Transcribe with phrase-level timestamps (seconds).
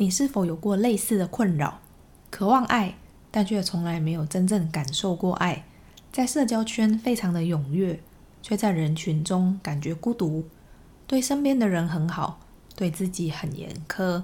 [0.00, 1.78] 你是否有过类似的困扰？
[2.30, 2.94] 渴望爱，
[3.30, 5.66] 但却从来没有真正感受过爱。
[6.10, 8.00] 在社交圈非常的踊跃，
[8.40, 10.48] 却在人群中感觉孤独。
[11.06, 12.40] 对身边的人很好，
[12.74, 14.22] 对自己很严苛。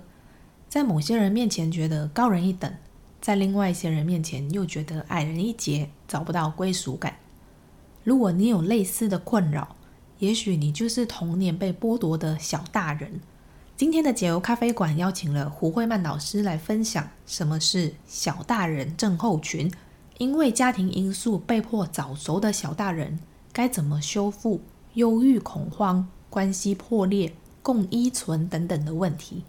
[0.66, 2.72] 在某些人面前觉得高人一等，
[3.20, 7.16] 在另外一些人面前又觉得矮人一截，找不到归属感。
[8.02, 9.76] 如果你有类似的困扰，
[10.20, 13.20] 也许你就是童年被剥夺的小大人。
[13.76, 19.70] 今天的解忧咖啡馆邀请了胡慧曼老师来分享什么是小大人症候群，
[20.16, 23.18] 因为家庭因素被迫早熟的小大人
[23.52, 24.62] 该怎么修复
[24.94, 29.44] 忧郁、恐慌、关系破裂、共依存等等的问题。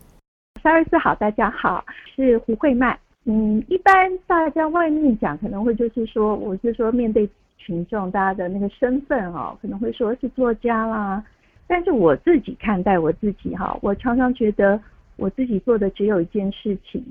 [0.61, 2.99] 三月四好，大家好，是胡慧曼。
[3.23, 3.93] 嗯，一般
[4.27, 11.23] 大家外面讲可能会就是说，我是说面对群众，大家的那个身份哦，可能会说是作家啦。
[11.67, 14.81] 但是我自己看待我自己哈，我常常觉得
[15.17, 17.03] 我自己做的只有一件事情，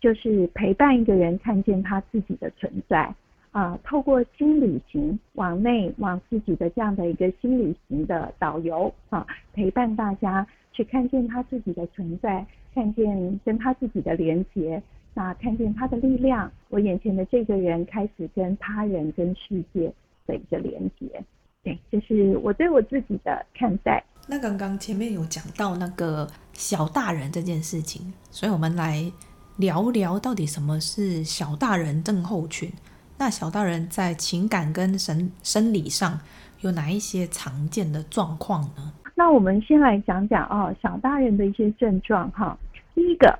[0.00, 3.12] 就是陪伴一个人看见他自己的存在
[3.50, 14.80] 啊，透过心旅行往内往自己的这样的一个心旅行的导游啊，陪伴大家去看见他自己的存在，看见跟他自己的连结，
[15.14, 19.92] 那看见他的力量，我眼前的这个人开始跟他人跟世界
[20.26, 21.20] 的一个连结。
[21.68, 24.02] 对，就是我对我自己的看待。
[24.26, 29.10] 那刚刚前面有讲到那个小大人这件事情，所以我们来
[29.58, 32.70] 聊聊到底什么是小大人症候群。
[33.18, 36.18] 那小大人在情感跟生生理上
[36.60, 38.92] 有哪一些常见的状况呢？
[39.14, 42.56] 那我们先来讲讲哦，小大人的一些症状哈。
[42.94, 43.38] 第一个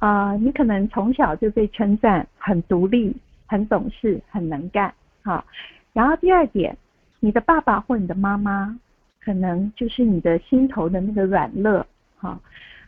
[0.00, 3.14] 啊、呃，你可能从小就被称赞很独立、
[3.46, 5.44] 很懂事、很能干哈。
[5.92, 6.76] 然后第二点。
[7.20, 8.78] 你的爸爸或你的妈妈，
[9.20, 11.84] 可能就是你的心头的那个软肋，
[12.16, 12.40] 哈。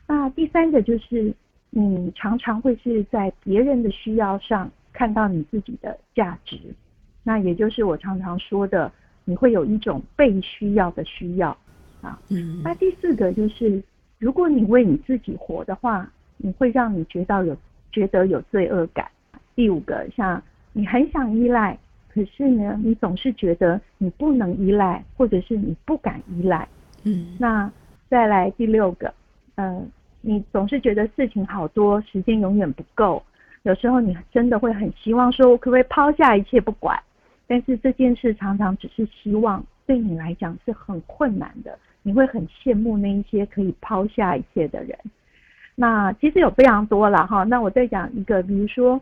[0.07, 1.35] 那第三个就是，
[1.71, 6.59] 你常常会是在别人的需要上看到你自己的价值，
[7.23, 8.91] 那也就是我常常说的，
[9.25, 11.57] 你会有一种被需要的需要，
[12.01, 12.19] 啊。
[12.29, 12.61] 嗯。
[12.65, 13.83] 那第四个就是，
[14.19, 17.57] 如果你为你自己活的话，你会让你觉得有
[17.91, 19.11] 觉得有罪恶感。
[19.55, 20.43] 第五个，像
[20.73, 21.77] 你很想依赖。
[22.13, 26.67] 可是呢，你总是觉得你不能依赖，或者是你不敢依赖。
[27.05, 27.71] 嗯，那
[28.09, 29.15] 再来第六个，
[29.55, 29.83] 嗯、呃，
[30.21, 33.23] 你总是觉得事情好多，时间永远不够。
[33.63, 36.99] 有时候你真的会很希望说，我可不可以抛下一切不管？
[37.47, 41.79] 但是这件事常常只是希望，对你来讲是很困难的。
[42.03, 44.99] 你会很羡慕那一些可以抛下一切的人。
[45.75, 47.45] 那其实有非常多了哈。
[47.45, 49.01] 那我再讲一个，比如说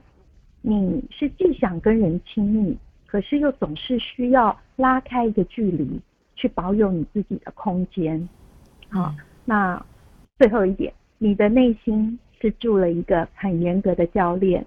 [0.60, 2.76] 你是既想跟人亲密。
[3.10, 5.98] 可是又总是需要拉开一个距离，
[6.36, 8.28] 去保有你自己的空间。
[8.90, 9.14] 好，
[9.46, 9.82] 那
[10.38, 14.64] 最后一点，你的内心是住了一个很严格的教练，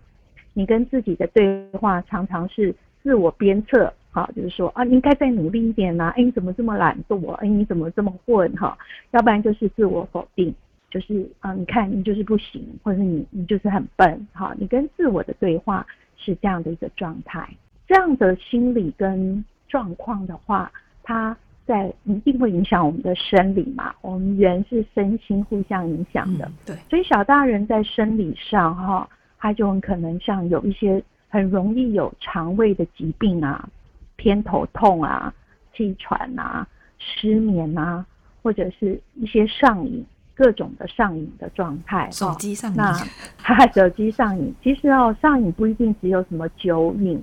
[0.53, 3.93] 你跟自己的对话常常是自我鞭策。
[4.13, 6.13] 好，就是说啊，你应该再努力一点呐、啊。
[6.17, 7.31] 哎，你怎么这么懒惰？
[7.35, 8.51] 哎，你怎么这么混？
[8.57, 8.77] 哈，
[9.11, 10.53] 要不然就是自我否定，
[10.89, 14.27] 就是啊，你看你就是不行，或者是你你就是很笨。
[14.33, 15.87] 哈，你跟自我的对话
[16.17, 17.47] 是这样的一个状态。
[17.91, 20.71] 这样的心理跟状况的话，
[21.03, 21.35] 它
[21.65, 23.93] 在一定会影响我们的生理嘛。
[23.99, 26.75] 我们人是身心互相影响的，嗯、对。
[26.89, 33.67] 所以小大人在生理上哈，他就很可能像有一些很容易有肠胃的疾病啊，
[34.15, 35.33] 偏头痛啊、
[35.75, 36.65] 气喘啊、
[36.97, 38.05] 失眠啊，
[38.41, 42.09] 或者是一些上瘾，各种的上瘾的状态。
[42.09, 42.93] 手机上瘾，那
[43.35, 47.21] 哈， 手机上瘾，其实哦，上瘾不一定只有什么酒瘾。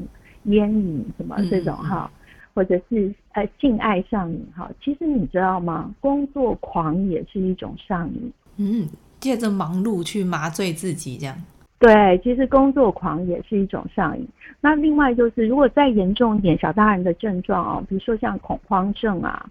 [0.48, 5.94] 烟瘾什么这种哈，嗯、或者是呃性爱上瘾哈，其实你知道吗？
[6.00, 8.32] 工作狂也是一种上瘾。
[8.56, 8.88] 嗯，
[9.20, 11.36] 借着忙碌去麻醉自己这样。
[11.78, 14.26] 对，其实工作狂也是一种上瘾。
[14.60, 19.48] 那另外就是，如果再严重一点，小大人的症状哦，比如说像恐慌症啊、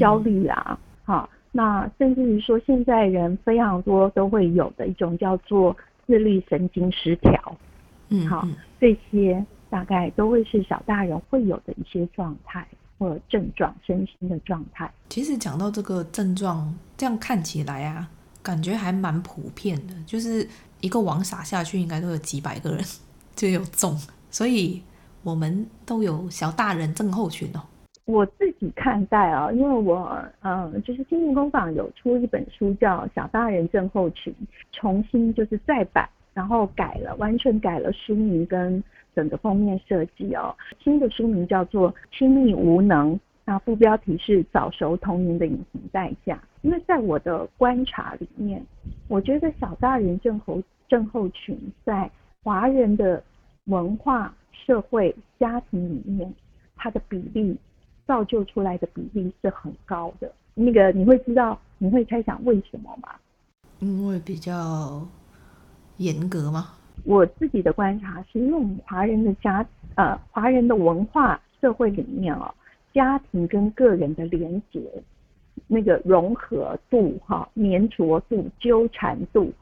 [0.00, 5.76] 焦虑啊，哈、嗯，那甚至于说现在人非常多都会有的一种叫做
[6.06, 7.56] 自律神经失调。
[8.08, 8.48] 嗯，好，
[8.80, 9.44] 这些。
[9.70, 12.66] 大概都会是小大人会有的一些状态
[12.98, 14.90] 或症状，身心的状态。
[15.08, 18.08] 其实讲到这个症状，这样看起来啊，
[18.42, 20.46] 感觉还蛮普遍的，就是
[20.80, 22.80] 一个网撒下去，应该都有几百个人
[23.34, 23.96] 就有中，
[24.30, 24.82] 所以
[25.22, 27.62] 我们都有小大人症候群哦。
[28.04, 34.32] 我自己看待啊，因为我嗯，就是心灵工坊有出一本书叫《小大人症候群》，
[34.72, 38.82] 重新就是再版，然后改了，完全改了书名跟
[39.14, 40.54] 整个封面设计哦。
[40.82, 43.14] 新的书名叫做《亲密无能》，
[43.44, 46.42] 那副标题是“早熟童年的隐形代价”。
[46.62, 48.64] 因为在我的观察里面，
[49.08, 52.10] 我觉得小大人症候症候群在
[52.42, 53.22] 华人的
[53.64, 56.34] 文化、社会、家庭里面，
[56.76, 57.56] 它的比例。
[58.08, 63.10] 造就出来的比例是很高的，那个你会知道，你会猜想为什么吗？
[63.80, 65.06] 因为比较
[65.98, 66.68] 严格吗？
[67.04, 69.64] 我自己的观察是，因为我们华人的家，
[69.94, 72.52] 呃，华人的文化社会里面哦，
[72.92, 74.80] 家庭跟个人的连结，
[75.66, 79.52] 那个融合度、哈、粘着度、纠缠度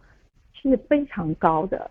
[0.52, 1.90] 是非常高的，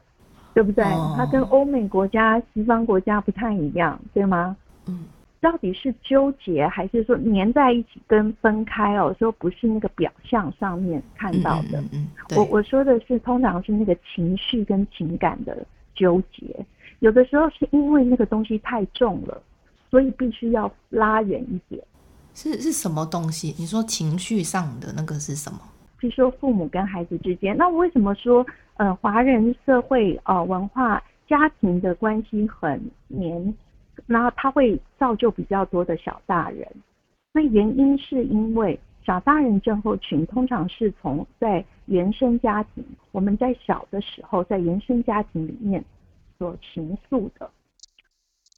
[0.54, 0.84] 对不对？
[0.84, 4.58] 哦、它跟欧美国家、西方国家不太一样，对吗？
[4.88, 5.06] 嗯。
[5.46, 9.16] 到底是纠结，还是说粘在一起跟分开哦？
[9.20, 11.80] 说不是那个表象上面看到的。
[11.82, 15.64] 嗯嗯嗯、我我说的是，通常是那个情绪跟情感的
[15.94, 16.66] 纠结。
[16.98, 19.40] 有的时候是因为那个东西太重了，
[19.92, 21.80] 所以必须要拉远一点。
[22.34, 23.54] 是是什么东西？
[23.60, 25.60] 你说情绪上的那个是什么？
[26.00, 27.56] 比如说父母跟孩子之间。
[27.56, 28.44] 那为什么说
[28.78, 31.00] 呃华人社会呃文化
[31.30, 33.54] 家庭的关系很黏？
[34.06, 36.68] 那他会造就比较多的小大人，
[37.34, 45.84] 那原因是因为小大人症候群通常是从在原生家庭，我们在小的时候在原生家庭里面
[46.38, 47.50] 所形塑的，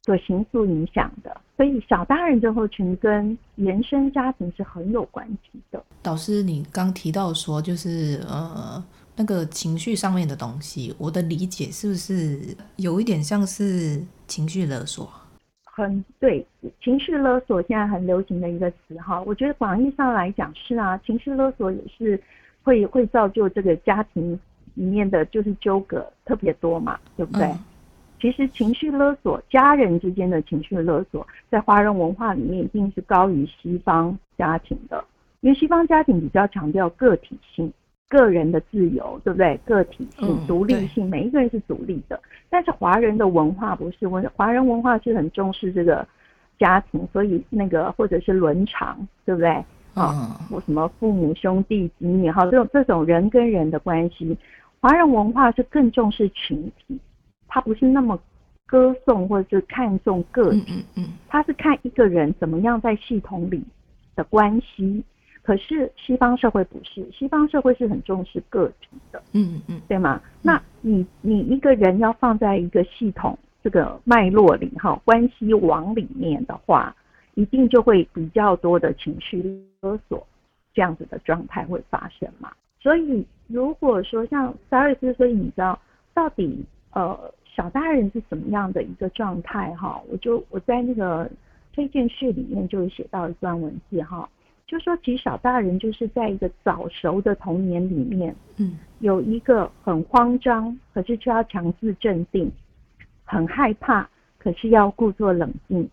[0.04, 5.82] 所形塑影响的，所以小大人症候群跟原生家庭是很有关系的。
[6.02, 8.82] 导师，你刚提到说就是呃
[9.16, 15.10] 那个情绪上面的东西，我的理解是不是有一点像是情绪勒索？
[15.78, 16.44] 很对，
[16.82, 22.20] 情绪勒索现在很流行的一个词哈，我觉得广义上来讲是啊，情绪勒索也是
[22.64, 24.32] 会会造就这个家庭
[24.74, 27.46] 里面的就是纠葛特别多嘛，对不对？
[27.46, 27.58] 嗯、
[28.20, 35.04] 其实情绪勒索，家人之间的情绪勒索，在华人文化里面一定是高于西方家庭的，
[35.42, 37.72] 因为西方家庭比较强调个体性。
[38.08, 39.58] 个人的自由，对不对？
[39.64, 42.18] 个体性、独立性，嗯、每一个人是独立的。
[42.48, 46.06] 但是华人的文化不是，文华人文化是很重视这个
[46.58, 49.50] 家庭，所以那个或者是伦常，对不对？
[49.94, 54.36] 啊，或什么父母兄弟子女，哈，这种这种人跟人的关系，
[54.80, 56.98] 华人文化是更重视群体，
[57.46, 58.18] 它不是那么
[58.64, 63.62] 歌颂或者是看重个体，嗯嗯，它是看一个人怎么样在系统里
[64.16, 65.04] 的关系。
[65.48, 70.20] 可是西方社会不是，西方社会是很重视个体的，嗯嗯，对吗？
[70.42, 76.94] 那你你一个人要放在一个系统这个脉络里哈，关系网里面的话，
[77.32, 79.42] 一定就会比较多的情绪
[79.80, 80.26] 勒索
[80.74, 82.52] 这样子的状态会发生嘛。
[82.78, 85.80] 所以如果说像萨瑞斯，所以你知道
[86.12, 86.62] 到底
[86.92, 89.98] 呃小大人是什么样的一个状态哈？
[90.10, 91.26] 我就我在那个
[91.72, 94.28] 推荐序里面就写到一段文字哈。
[94.68, 102.46] 就说，其实小大人就是在一个早熟的童年里面，嗯，有一个很慌张，可是却要强自镇定；
[103.24, 104.06] 很害怕，
[104.36, 105.88] 可是要故作冷静；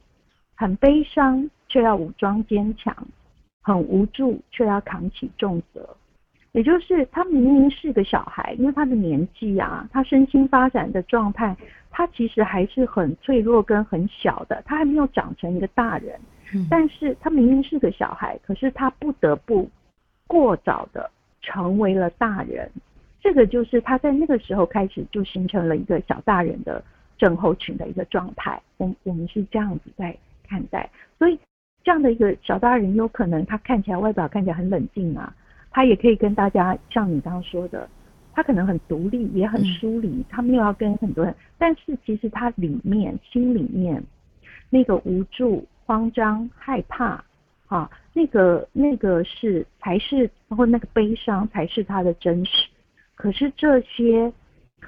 [0.55, 2.93] 很悲伤，却要武装坚强；
[3.63, 5.95] 很无助，却要扛起重责。
[6.51, 11.55] 也就是他明明是个小孩，因为他的年纪啊，他身心发展的状态，
[11.89, 16.19] 他其实还是很脆弱跟很小的，他还没有长成一个大人。
[16.69, 19.69] 但是他明明是个小孩，可是他不得不
[20.27, 21.09] 过早的
[21.41, 22.69] 成为了大人，
[23.21, 26.83] 这个就是他在那个时候开始就形成了一个小大人的
[27.17, 28.61] 症候群的一个状态。
[28.77, 30.15] 我我们是这样子在
[30.47, 31.39] 看待，所以
[31.83, 35.33] 这样的一个小大人有可能他看起来外表看起来很冷静啊，
[35.71, 37.87] 他也可以跟大家像你刚刚说的，
[38.33, 44.03] 他可能很独立也很疏离，他没有要跟很多人，但是其实他里面心里面
[44.69, 45.65] 那个无助。
[45.85, 47.23] 慌张、害怕，
[47.67, 52.67] 啊，那个、那个是才是，包括那个悲伤才是他的真实。
[53.15, 54.31] 可是这些，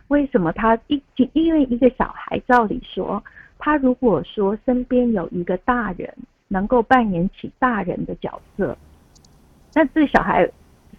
[0.09, 1.01] 为什么他一
[1.33, 3.23] 因为一个小孩，照理说，
[3.57, 6.13] 他如果说身边有一个大人
[6.47, 8.77] 能够扮演起大人的角色，
[9.73, 10.49] 那这小孩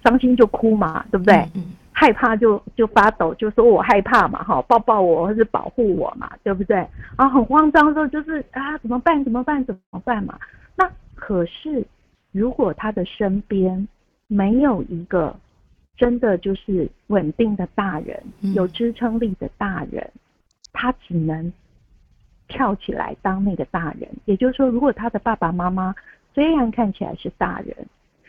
[0.04, 1.34] 伤心就哭嘛，对不对？
[1.34, 6.86] 嗯嗯害怕就就发抖，就说我害怕嘛，哈，抱抱我或是保护我嘛，对不对？
[7.16, 9.24] 啊，很慌张的时候就是啊，怎么办？
[9.24, 9.64] 怎么办？
[9.64, 10.38] 怎么办嘛？
[10.76, 11.84] 那可是
[12.30, 13.88] 如果他的身边
[14.28, 15.34] 没有一个
[15.96, 20.08] 真的就是稳定的大人，嗯、有支撑力的大人，
[20.72, 21.52] 他只能
[22.46, 24.08] 跳起来当那个大人。
[24.24, 25.92] 也就是说，如果他的爸爸妈妈
[26.32, 27.74] 虽然看起来是大人，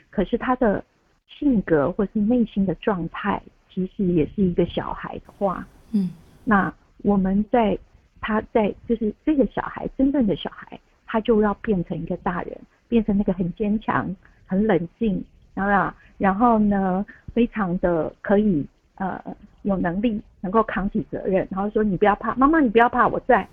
[0.10, 0.84] 可是他的
[1.28, 3.40] 性格或是内心的状态，
[3.74, 6.10] 其实也是一个小孩的话，嗯，
[6.44, 6.74] 那
[7.04, 7.78] 我们在
[8.22, 12.58] 他在就是这个小孩真正的小孩，他就要变成一个大人，
[12.88, 14.14] 变成那个很坚强、
[14.46, 15.24] 很冷静，
[15.54, 19.22] 然后然后呢，非常的可以呃
[19.62, 23.48] 有能力，能够扛起责任，然后说你不要怕，妈妈你不要怕，我在，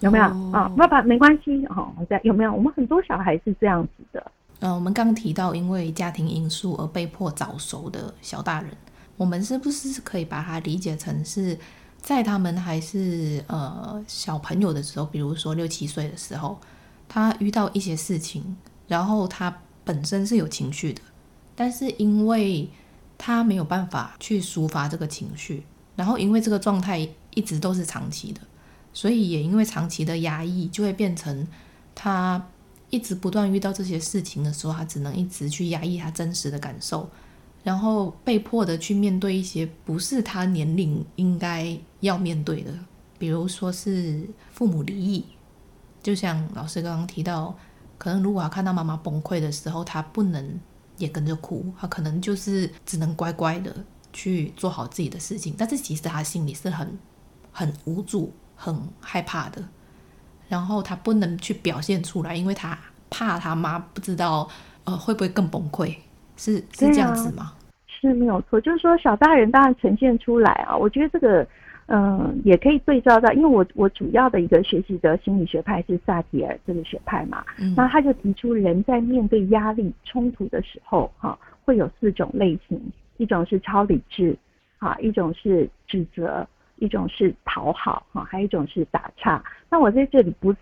[0.00, 0.72] 有没有、哦、啊？
[0.76, 2.52] 爸爸没关系，哦，我在，有没有？
[2.52, 4.32] 我们很多小孩是这样子的。
[4.60, 8.70] 呃，我们刚提到因为家庭因素而被迫早熟的小大人，
[9.22, 11.56] 我们是不是可以把它理解成是
[12.00, 16.58] 在他们还是呃小朋友的时候，比如说六七岁的时候，
[17.08, 18.56] 他遇到一些事情，
[18.88, 21.00] 然后他本身是有情绪的，
[21.54, 22.68] 但是因为
[23.16, 25.62] 他没有办法去抒发这个情绪，
[25.94, 28.40] 然后因为这个状态一直都是长期的，
[28.92, 31.46] 所以也因为长期的压抑，就会变成
[31.94, 32.44] 他。
[32.90, 37.08] 一直不断遇到这些事情的时候，他只能一直去压抑他真实的感受，
[37.62, 42.72] 然后被迫的去面对一些不是他年龄应该要面对的，
[43.18, 45.24] 比如说是父母离异，
[46.02, 47.56] 就像老师刚刚提到，
[47.98, 50.60] 可能如果他看到妈妈崩溃的时候，他不能
[50.98, 53.72] 也跟着哭，他可能就是只能乖乖的
[54.12, 56.98] 去做好自己的事情，但是其实他心里是很
[57.52, 59.62] 很无助、很害怕的。
[60.48, 62.78] 然后他不能去表现出来，因为他
[63.08, 64.46] 怕他妈不知道，
[64.84, 65.96] 呃，会不会更崩溃？
[66.36, 67.52] 是是这样子吗？
[67.86, 70.76] 是没有错，就是说小大人当然呈现出来啊。
[70.76, 71.46] 我觉得这个，
[71.86, 82.80] 嗯、呃，也可以对照到，因为我我主要的一个学习的心理学派是萨提尔这个学派嘛，嗯、那他就提出人在面对压力冲突的时候，哈、啊，会有四种类型，
[83.18, 84.36] 一种是超理智，
[84.78, 86.46] 啊，一种是指责。
[86.76, 89.40] 一种是讨好哈，还有一种是打岔。
[89.70, 90.52] 那我在这里不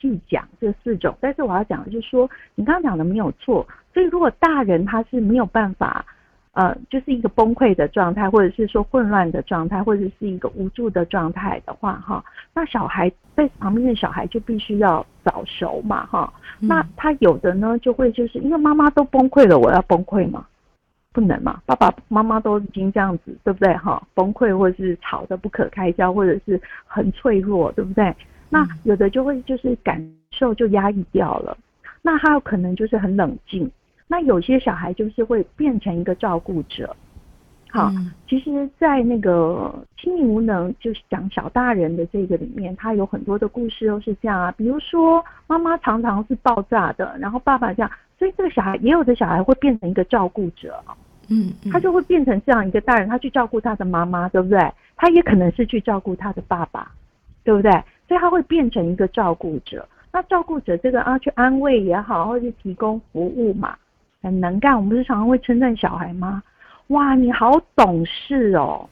[0.00, 3.66] 细讲这四种，但是我要讲的就是说，你刚刚讲的没有错。
[3.92, 6.04] 所以如果大人他是没有办法，
[6.52, 16.32] 呃，就是一个崩溃的状态，或者是说混乱的状态，或者是一个无助的状态的话，哈，那小孩在旁边的小孩就必须要早熟嘛，哈。
[16.60, 20.46] 那他有的呢，就会就是因为妈妈都崩溃了，我要崩溃嘛？
[21.12, 23.72] 不能嘛，爸爸妈妈都已经这样子，对不对？
[23.76, 28.14] 哈，崩溃或者是吵得不可开交，或者是很脆弱，对不对？
[28.54, 31.56] 那有的就会就是感受就压抑掉了，
[32.00, 33.68] 那他有可能就是很冷静。
[34.06, 36.94] 那有些小孩就是会变成一个照顾者。
[37.70, 37.90] 好，
[38.28, 44.52] 其实，在那个亲密无能，就是讲小大人的这个里面，他有很多的故事都是这样啊。
[44.52, 50.80] 比如说，妈妈常常是爆炸的，然后爸爸这样，所以这个小孩也有的小孩会变成一个照顾者。
[51.28, 54.72] 嗯，嗯，他就会变成这样一个大人，他去照顾他的妈妈，对不对？
[54.94, 56.92] 他也可能是去照顾他的爸爸，
[57.42, 57.72] 对不对？
[58.08, 59.86] 所以他会变成一个照顾者。
[60.12, 63.76] 那照顾者这个啊，去安慰也好，或者提供服务嘛，
[64.22, 64.76] 很能干。
[64.76, 66.42] 我们不是常常会称赞小孩吗？
[66.88, 68.88] 哇，你好懂事哦，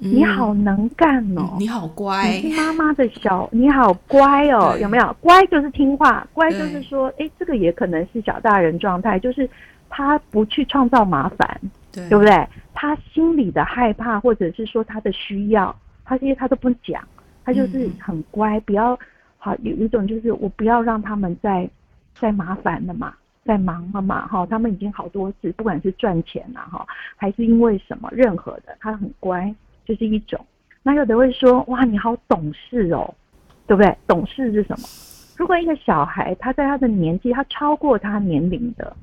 [0.00, 5.16] 嗯、你好能干哦，你好乖，你是妈妈的小，你好乖哦，有没有？
[5.20, 9.48] 乖就是听话，乖就是说，哎，这个也可能是小大人状态，就是。
[9.90, 12.46] 他不去创造麻烦，对，对不对？
[12.74, 17.02] 他心里的害怕，或者是说他的需要，他这些他都不讲，
[17.48, 18.98] 他就是很乖，不要
[19.38, 21.66] 好有一种就是我不要让他们再
[22.14, 26.86] 再麻烦了嘛，再忙了嘛，哈，他们已经好多次，不管是赚钱啊，哈，
[27.16, 29.54] 还是因为什么，任何的，他很乖，
[29.86, 30.38] 就是一种。
[30.82, 33.14] 那有的会说，哇，你好懂事哦，
[33.66, 33.96] 对不对？
[34.06, 34.86] 懂事是什么？
[35.38, 38.94] 如果一个小孩他在他的年纪，他超过他年龄的。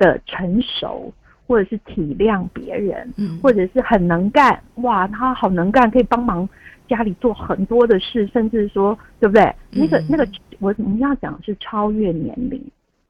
[0.00, 1.12] 的成熟，
[1.44, 6.48] 或者是体谅别人，嗯，或者是很能干，哇，他好能干，可以帮忙
[6.88, 9.44] 家里做很多的事，甚至说，对不对？
[9.72, 10.26] 嗯、那个那个，
[10.58, 12.60] 我我们要讲的是超越年龄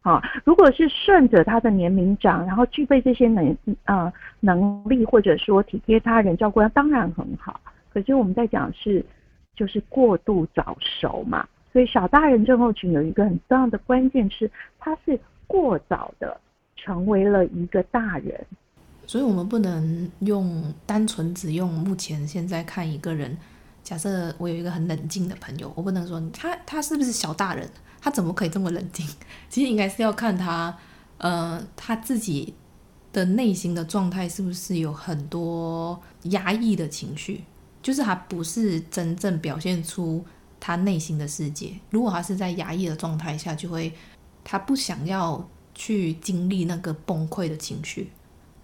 [0.03, 0.23] 啊。
[0.45, 7.61] 如果是顺着他的年龄长，然后具备这些能呃能力，或者说体贴他人、照顾他，当然很好。
[7.93, 9.05] 可是我们在讲是
[9.57, 16.39] 就是过度早熟嘛，所以小大人症候群有一个很重要的关键是，他是过早的。
[16.81, 18.47] 成为了一个大人，
[19.05, 23.37] 所以我们不能用单纯只用目前现在看一个人。
[23.89, 27.67] 假设我有一个很冷静的朋友，我不能说他他是不是小大人，
[28.03, 29.07] 他怎么可以这么冷静？
[29.49, 30.77] 其实应该是要看他，
[31.17, 32.53] 呃，他自己
[33.15, 37.45] 的内心的状态是不是有很多压抑的情绪，
[37.81, 40.23] 就是他不是真正表现出
[40.61, 41.73] 他内心的世界。
[41.89, 43.95] 如果他是在压抑的状态下，就会
[44.45, 45.49] 他不想要。
[45.81, 48.11] 去经历那个崩溃的情绪，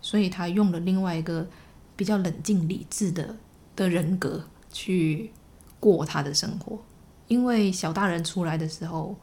[0.01, 1.47] 所以他用了另外一个
[1.95, 3.37] 比较冷静理智的
[3.77, 5.31] 的人格去
[5.81, 6.79] 过他的生活。
[7.29, 9.17] 因为小大人出来的时候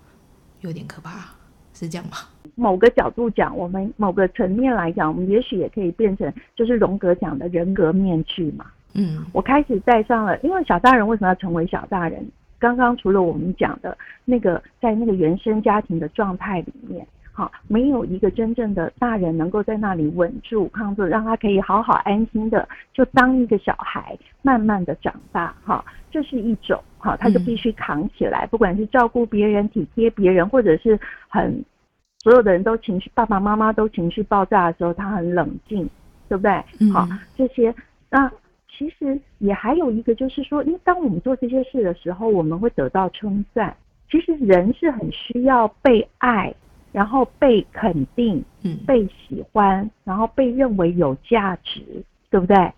[0.62, 1.30] 有点可怕，
[1.76, 2.18] 是这样吗？
[2.56, 8.66] 某个角度讲，我们某个层面来讲，我们也许也可以变成就是荣格讲的人格面具嘛。
[8.94, 12.26] 嗯，我开始戴上了，因为小大人为什么要成为小大人？
[12.60, 31.64] 刚刚除了我们讲的那个在那个原生家庭的状态里面，好，没有一个真正的大人能够在那里稳住、抗住，让他可以好好安心的就当一个小孩，慢慢的长大，哈，这是一种，哈，他就必须扛起来，不管是照顾别人、体贴别人，或者是很
[32.20, 35.90] 所有的人都情绪，爸爸妈妈都情绪爆炸的时候，他很冷静，
[36.28, 36.52] 对不对？
[36.92, 37.74] 好，这些
[38.10, 38.32] 那。
[38.74, 43.76] 其实也还有一个，就是说，因为当我们做这些事的时候，我们会得到称赞。
[44.10, 46.52] 其实人是很需要被爱，
[46.92, 51.82] 然后被肯定，嗯，被喜欢，然后被认为有价值，
[52.30, 52.74] 对不对？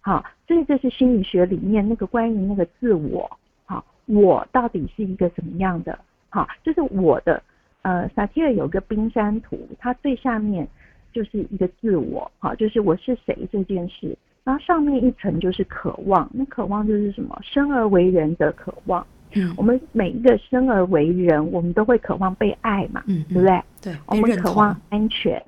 [0.00, 5.98] 好，所以这是心理学里面那个关于那个自我，好，我到底是一个什么样的？
[6.28, 7.42] 好，就是我的，
[7.82, 10.68] 呃，萨提尔有个冰山图，它最下面
[11.12, 14.16] 就是一个自我，好，就是我是谁这件事。
[14.44, 17.38] 然后上面一层就是渴望，那渴望就是什么？
[17.42, 19.06] 生而为人的渴望。
[19.34, 23.62] 嗯，我们每一个生而为人，我们都会渴望被爱嘛，嗯，对不对？
[23.82, 25.42] 对，我们渴望安全，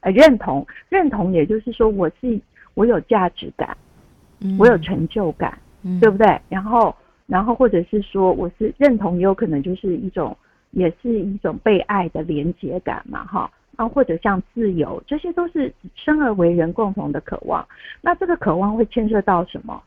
[0.00, 2.40] 呃，认同，认同，也就是说，我是
[2.74, 3.76] 我有价值感，
[4.40, 6.40] 嗯，我有成就感，嗯，对不对？
[6.48, 6.94] 然后，
[7.26, 10.36] 然后或者是说，我是认同，也有可能就是一种，
[10.72, 13.50] 也是一种被爱的连结感嘛，哈。
[13.76, 17.64] 啊，或者像自由，这些都是生而为人共同的渴望。
[18.00, 19.80] 那这个渴望会牵涉到什么？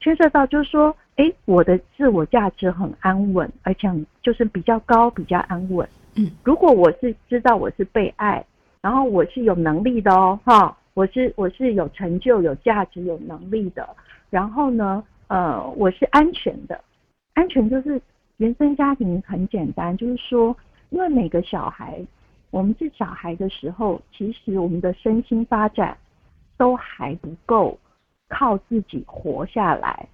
[0.00, 3.88] 牵涉到就是说，诶，我的自我价值很安稳，而且
[4.22, 5.88] 就是比较高，比较安稳。
[6.14, 8.44] 嗯，如果我是知道我是被爱，
[8.80, 13.88] 然后我是有能力的哦，哈，我是我是有成就、有价值、有能力的。
[14.30, 16.80] 然后呢，呃，我是安全的。
[17.34, 18.00] 安全就是
[18.38, 20.56] 原生家庭很简单，就是说，
[20.90, 22.00] 因为每个小孩。
[22.50, 25.94] 我们是小孩的时候，其实我们的身心发展
[26.56, 27.78] 都还不够
[28.28, 30.08] 靠自己活下来，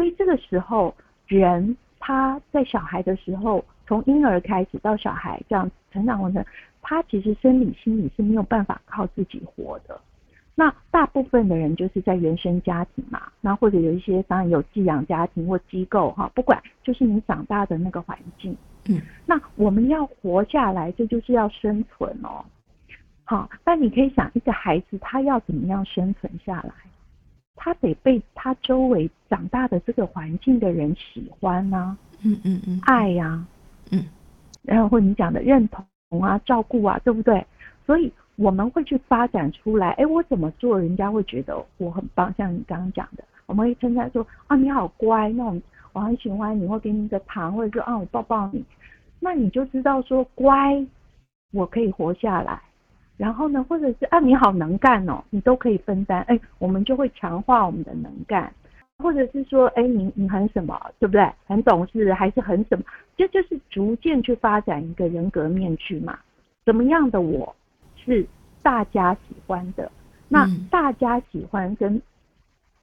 [0.00, 0.94] 所以这个时候，
[1.26, 6.42] 人他在小孩的时候，从婴儿开始到小孩这样成长过程，
[6.80, 10.00] 他其实生理心理是没有办法靠自己活的。
[10.54, 18.56] 那大部分的人就是在原生家庭嘛，那或者有一些当然有寄养家庭或机构哈，不管就是你长大的那个环境。
[18.88, 22.42] 嗯，那我们要活下来，这就是要生存哦。
[23.24, 26.72] 好，那你可以想，一个孩子他要怎么样生存下来？
[27.62, 33.46] 他得被他周围长大的这个环境的人喜欢呐、啊，嗯嗯嗯，爱呀、啊，
[33.92, 34.02] 嗯，
[34.62, 35.84] 然后或你讲的认同
[36.22, 37.46] 啊、照顾啊，对不对？
[37.84, 42.32] 所以我们会去发展出来，哎，我怎么做，人家会觉得我很棒。
[42.38, 45.60] 像你刚刚讲的，我们会称赞说啊，你好乖，那种
[45.92, 48.64] 我很喜欢你，会给你一个糖，或者说啊，我抱抱你。
[49.20, 50.82] 那你就知道说乖，
[51.52, 52.58] 我可以活下来，
[53.20, 58.50] 然后呢，或者是啊你好能干哦，你都可以分担，哎，我们就会强化我们的能干，
[58.96, 61.30] 或者是说哎你你很什么，对不对？
[61.44, 62.84] 很懂事还是很什么？
[63.18, 66.18] 这就，是逐渐去发展一个人格面具嘛。
[66.64, 67.54] 怎么样的我
[68.02, 68.26] 是
[68.62, 69.92] 大家喜欢的？
[70.26, 72.00] 那大家喜欢跟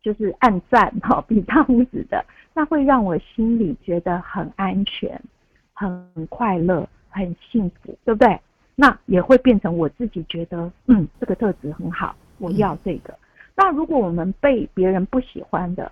[0.03, 2.23] 就是暗赞哈，比大拇指的，
[2.53, 5.19] 那会让我心里觉得很安全。
[5.73, 8.39] 很快乐，很幸福，对不对？
[8.79, 13.11] 那也会变成我自己觉得，嗯，这个特质很好，我要这个。
[13.55, 15.91] 那如果我们被别人不喜欢的，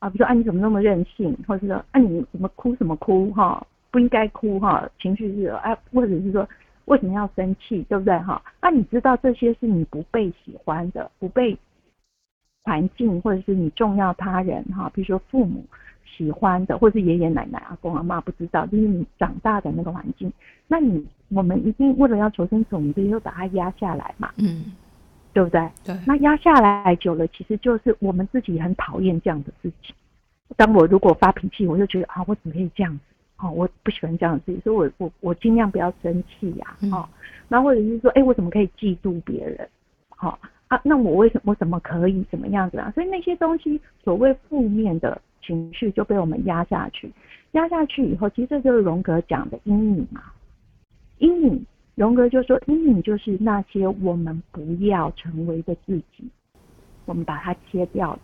[0.00, 6.46] 啊，比如说啊，你怎么那么任性，或者说啊，你怎么哭什么哭哈，不应该哭哈，情绪是啊，或者是说
[6.84, 8.42] 为什么要生气，对不对哈？
[8.60, 11.56] 那你知道这些是你不被喜欢的，不被
[12.66, 15.64] 环境或者是你重要他人哈，比如说父母。
[16.16, 20.32] 喜欢的，或是爷爷奶奶、阿公阿妈不知道，就是你长大的那个环境。
[20.66, 24.72] 那你我们一定为了要求生存，我们就又把它压下来嘛，嗯，
[25.34, 25.68] 对不对？
[25.84, 25.94] 对。
[26.06, 29.92] 那压下来久了，其实就是我们自己很讨厌这样的自己。
[30.56, 33.00] 当我如果发脾气，我就觉得啊，我怎么可以这样子？
[33.38, 36.96] 哦，我不喜欢这样的自己，所以我我我尽量不要生气呀、啊。
[36.96, 37.08] 哦，
[37.48, 39.68] 那、嗯、或者是说，哎，我怎么可以嫉妒别人？
[40.08, 42.90] 好、哦、啊，那我为什么我怎么可以怎么样子啊？
[42.94, 45.20] 所以那些东西，所谓负面的。
[45.42, 47.08] 情绪就被我们压下去，
[47.52, 50.20] 压下去以后，其实这就是荣格讲的阴影嘛。
[51.18, 56.28] 阴影，荣格就说，阴影就是那些我们不要成为的自己，
[57.04, 58.18] 我们把它切掉了。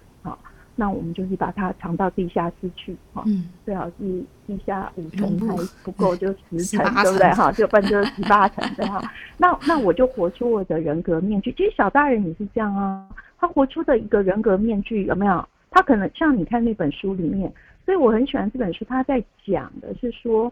[0.75, 7.31] 那我们就是把它藏到地下室去，哈，嗯，最好是地下五层还不够，就十层，对不对？
[7.35, 9.03] 哈，就办就十八层，对哈。
[9.37, 11.53] 那那我就活出我的人格面具。
[11.53, 13.07] 其实小大人也是这样啊，
[13.39, 15.47] 他活出的一个人格面具有没有？
[15.71, 17.53] 他可能像你看那本书里面，
[17.85, 18.85] 所以我很喜欢这本书。
[18.87, 20.51] 他在讲的是说，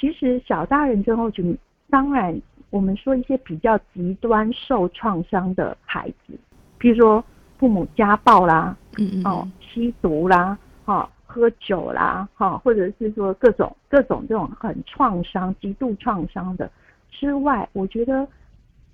[0.00, 1.56] 其实小大人症候群，
[1.90, 6.32] 当然我们说一些比较极端受创伤的孩子，
[6.78, 7.22] 比如说。
[7.58, 16.70] 父母家暴啦，嗯嗯，哦，吸毒啦，哈、哦，喝酒啦，哈、哦，或者是说各种各种这种很创伤、极度创伤的
[17.10, 18.22] 之外，我觉得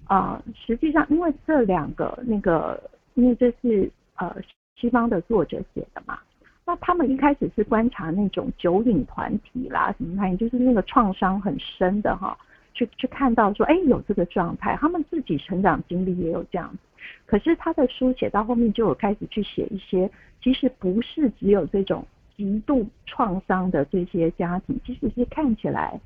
[0.06, 2.82] 啊、呃，实际上因为这两个那个，
[3.14, 4.34] 因为这是呃
[4.76, 6.18] 西方的作者写的嘛，
[6.64, 12.36] 那他们一开始是观察那种酒瘾团体啦，什么反正就是那个创伤很深的哈，
[12.72, 16.78] 去去看到说，哎，有这个状态，他们自己成长经历也有这样子。
[17.26, 20.10] 可是他的书写到后面就有开始去写一些，
[20.42, 25.98] 其实不是只有这种极度创伤的这些家庭，其实是看起来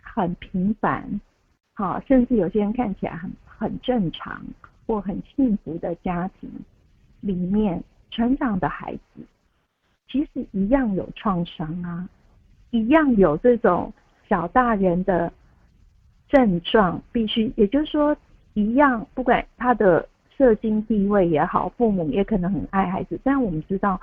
[0.00, 1.20] 很平凡，
[1.74, 4.40] 好，甚至有些人看起来很很正常
[4.86, 6.48] 或很幸福的家庭
[7.20, 9.22] 里面成长的孩子，
[10.08, 12.08] 其实一样有创伤啊，
[12.70, 13.92] 一样有这种
[14.28, 15.32] 小大人的
[16.28, 18.16] 症状，必须，也就是说，
[18.54, 20.08] 一样，不管他的。
[20.36, 23.98] 社经地位也好，父母也可能很爱孩子，但我们知道，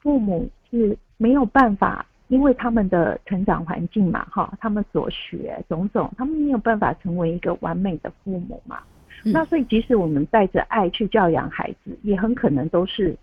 [0.00, 8.80] 父母是没有办法，因为他们的成长环境嘛，哈，他们所学种种，他们没有办法成为一个完美的父母嘛。
[9.24, 13.16] 嗯、那所以，即使我们带着爱去教养孩子，也很可能都是，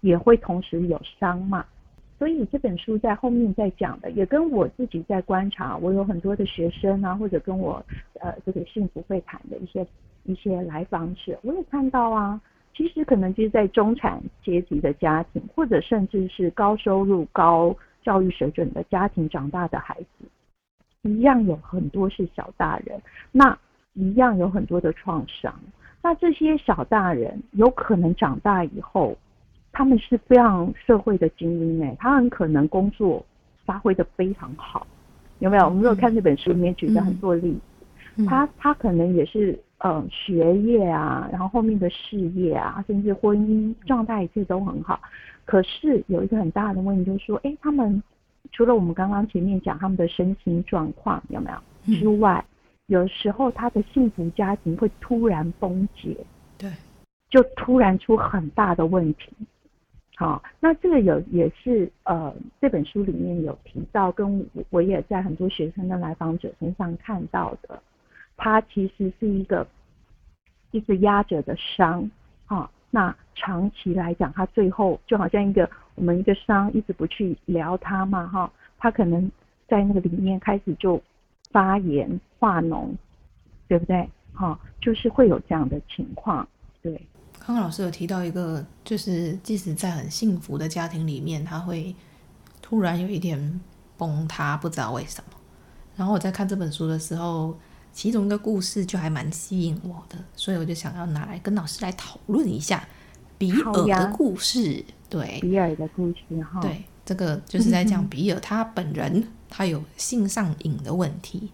[0.00, 1.64] 也会同时有伤嘛。
[2.18, 7.84] 所以这本书在后面在讲的，也跟我自己在观察，我有很多的学生啊，或者跟我
[8.20, 9.84] 呃这个幸福会谈的一些。
[10.28, 12.38] 一些来访者，我也看到啊，
[12.76, 20.28] 其实可能就是在中产阶级的家庭，或者甚至是高收入、高教育水准的家庭长大的孩子，
[21.08, 23.00] 一样有很多是小大人，
[23.32, 23.58] 那
[23.94, 25.58] 一样有很多的创伤。
[26.02, 29.16] 那这些小大人有可能长大以后，
[29.72, 33.24] 他们是非常社会的精英哎，他很可能工作
[33.64, 34.86] 发挥的非常好，
[35.38, 35.64] 有没有？
[35.64, 37.60] 我们有看这本书里面举的很多例子。
[38.26, 45.00] 他他可能也是呃学业啊，然后后面的事业啊，甚至婚姻状态一切都很好，
[45.44, 48.02] 可是有一个很大的问题就是说，哎，他们
[48.52, 52.44] 除了我们刚刚前面讲他们的身心状况有没有之外，
[52.86, 56.16] 有时候他的幸福家庭会突然崩解，
[56.56, 56.70] 对，
[57.30, 59.30] 就突然出很大的问题。
[60.16, 67.80] 好，那这个有也是呃这本书里面有提到，跟我也在很多学生的来访者身上看到的。
[68.40, 69.66] 它其实是一个
[70.70, 72.08] 一直压着的伤，
[72.46, 79.28] 啊，那长期来讲，它最后就好像一个我们一个伤一直不去疗它嘛，哈，它可能
[79.68, 81.02] 在那个里面开始就
[81.50, 82.94] 发炎化脓，
[83.66, 84.08] 对不对？
[84.32, 86.46] 哈，就是会有这样的情况。
[86.80, 86.94] 对，
[87.40, 91.92] 刚刚老师有提到一个，就是即使在很幸福的家庭里面，他会
[92.62, 93.60] 突然有一点
[93.96, 95.36] 崩塌，不知道为什么。
[95.96, 97.58] 然后我在看这本书的时候。
[97.98, 102.86] 其中一个故事就还蛮吸引我的，所以我就想要拿来跟老师来讨论一下
[103.36, 104.84] 比尔的故事。
[105.10, 106.60] 对，比尔的故事哈。
[106.60, 111.50] 对，这个就是在讲比尔他本人他有性上瘾的问题，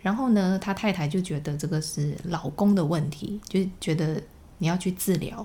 [0.00, 4.22] 然后呢，他太太就觉得这个是老公的问题，就觉得
[4.58, 5.44] 你要去治疗，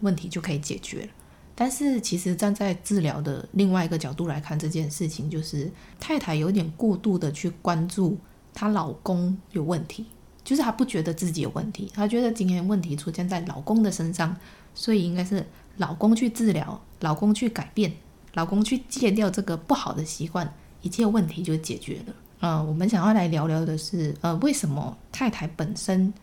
[0.00, 1.08] 问题就可以解决了。
[1.54, 8.18] 但是其实站在治疗的另外一个角度来看这件事情，就是太太有点过度的去关注。
[8.54, 10.06] 她老公有问题，
[10.44, 14.34] 就是她不觉得自己有问题，她觉得今天问题出现在老公的身上，
[14.74, 15.44] 所以应该是
[15.78, 17.92] 老公去治疗，老公去改变，
[18.34, 22.14] 老公去戒掉这个不好的习惯，一切问题就解决了。
[22.40, 26.14] 呃，我们想要来聊聊的是，呃，为什么太太本身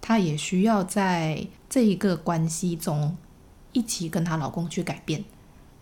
[0.00, 3.16] 她也需要在这一个关系中
[3.72, 5.22] 一起跟她老公去改变，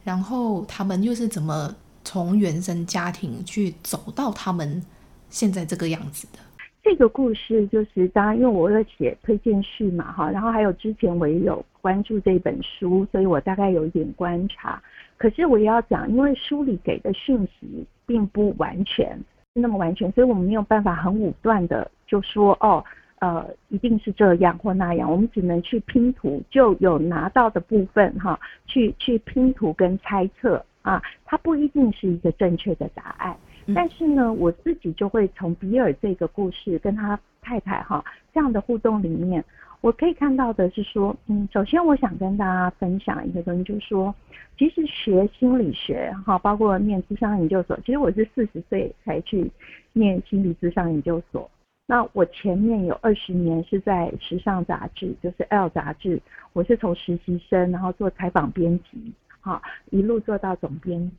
[0.02, 4.82] 然后他们又是怎么从原生家庭去走到他们。
[5.28, 6.38] 现在这个样子的
[6.82, 14.80] 这个故事，就是当然，因为我有写推荐序嘛，哈，然后还有之前我也有关注这本书，所以我大概有一点观察。
[15.16, 19.18] 可是我也要讲，因为书里给的讯息并不完全
[19.52, 22.84] 那么完全，所以我们没有办法很武断的就说哦，
[23.18, 33.36] 呃，一定是这样或那样，我们只能去拼图，就有拿到的部分哈，去去拼图跟猜测啊，它不一定是一个正确的答案。
[33.74, 39.44] 但是呢，我自己就会从比尔这个故事跟他太太哈这样的互动里面，
[39.80, 44.14] 我可以看到的是说，嗯，首先我想跟大家分享一个东西，就是说，
[44.56, 49.50] 其实学心理学哈，包括念智商研究所，其实我是四十岁才去
[49.92, 51.50] 念心理咨商研究所。
[51.88, 56.20] 那我前面有二十年是在时尚杂志，就是 L 杂志，
[56.52, 61.10] 我是从实习生，然后做采访编辑，哈，一路做到总编。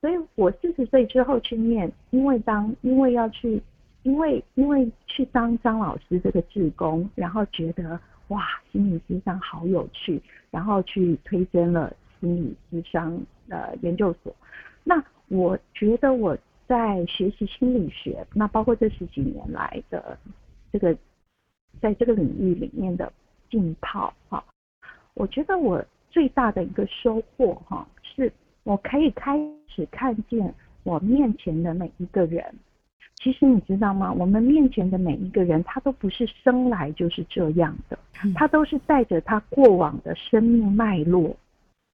[0.00, 3.62] 所以我四十岁之后去念，因为当因为要去。
[4.02, 14.32] 因为因为去当张老师这个志工，然后觉得哇，心理咨商好有趣，然后去推荐了心理咨商呃研究所。
[14.84, 20.16] 那我觉得我在学习心理学，那包括这十几年来的
[20.72, 20.96] 这个
[21.80, 23.12] 在这个领域里面的
[23.50, 24.44] 浸泡哈，
[25.14, 27.84] 我觉得我最大的一个收获哈，
[28.66, 30.52] 我可以开始看见
[30.82, 32.44] 我面前的每一个人。
[33.14, 34.12] 其实你知道吗？
[34.12, 37.96] 我们面前的每一个人，他都不是生来就是这样的，
[38.34, 41.36] 他都是带着他过往的生命脉络，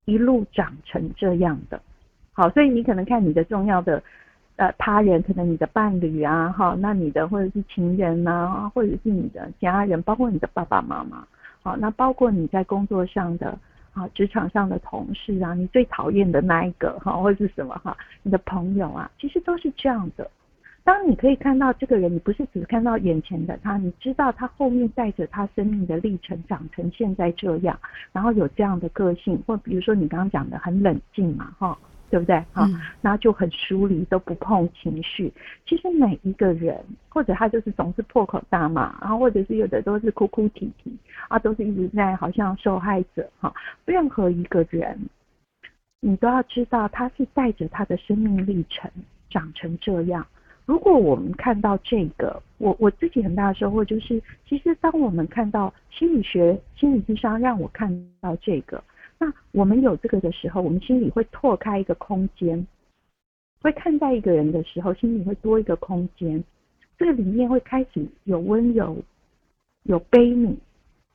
[0.07, 1.81] 一路长成这样的。
[2.33, 4.03] 好，所以你可能看你的重要的
[4.57, 11.27] 呃他人，可能你的伴侣啊，哈，那你的或者是情人啊，或者是你的家人，包括你的爸爸妈妈，
[11.63, 13.57] 好，那包括你在工作上的
[13.93, 20.31] 啊，职场上的同事啊，你最讨厌的那一个哈，或者是什么哈，你的朋友啊，其实都是这样的。
[20.85, 27.79] 当你可以看到这个人，你不是只看到眼前的他，你知道他后面带着他生命的历程长成现在这样，
[28.13, 31.79] 然后有这样的个性，或比如说你刚刚讲的很冷静嘛，哈，
[32.13, 32.37] 对不对？
[32.53, 35.33] 哈、嗯，然后就很疏离，都不碰情绪。
[35.65, 40.95] 其实每一个人，或者他就是总是破口大骂，然后或者是有的都是哭哭啼啼，
[41.29, 43.51] 啊，都是一直在好像受害者，哈，
[43.87, 45.09] 任何一个人，
[46.01, 48.91] 你都要知道他是带着他的生命历程
[49.31, 50.27] 长成这样。
[50.67, 58.85] 如果我们看到这个，我我自己很大的收获就是，其实当我们看到心理学、心理智商让我看到这个，
[59.23, 62.67] 那我们有这个的时候，我们心里会拓开一个空间，
[63.61, 66.43] 会看待一个人的时候，心里会多一个空间，
[66.99, 68.97] 这个里面会开始有温柔，
[69.85, 70.57] 有悲悯。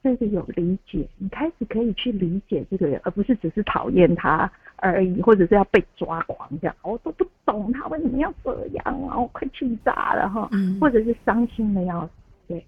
[0.04, 6.74] 甚至有理解，你开始可以去理解这个人，而不是只是讨厌他而已，或者是要被抓狂这样。
[6.84, 12.12] 我都不懂他为什么要这样啊，我快气炸了哈，或者是伤心的要死。
[12.48, 12.66] 对，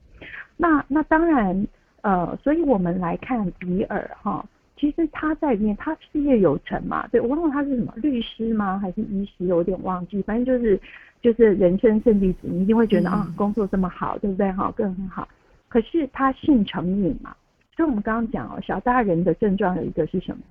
[0.58, 1.67] 那那当然，
[2.02, 4.45] 呃，所以我们来看比尔哈，
[4.80, 10.80] 其实他在里面，他事业有成嘛，对，我忘了他是什么律师吗，还是医师，有点忘记，反正就是
[11.22, 14.50] 就是人生胜利组，你一定会觉得、嗯、啊，工作这么好，对不对？
[14.54, 15.28] 哈，更很好。
[15.68, 17.36] 可是他性成瘾嘛，
[17.76, 20.42] 所以我们刚刚讲哦，小大人的症状有一个是什么？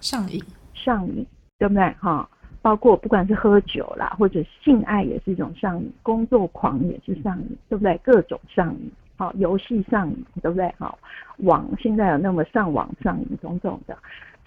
[0.00, 0.42] 上瘾，
[0.74, 1.24] 上瘾，
[1.56, 1.88] 对不对？
[2.00, 2.28] 哈，
[2.60, 7.96] 包括不管是喝酒啦，或者性爱也是一种上瘾，工作狂也是上瘾，对不对？
[8.02, 10.72] 各种上瘾，好，游戏上瘾，对不对？
[10.78, 10.98] 好，
[11.38, 13.96] 网现在有那么上网上瘾，种种的。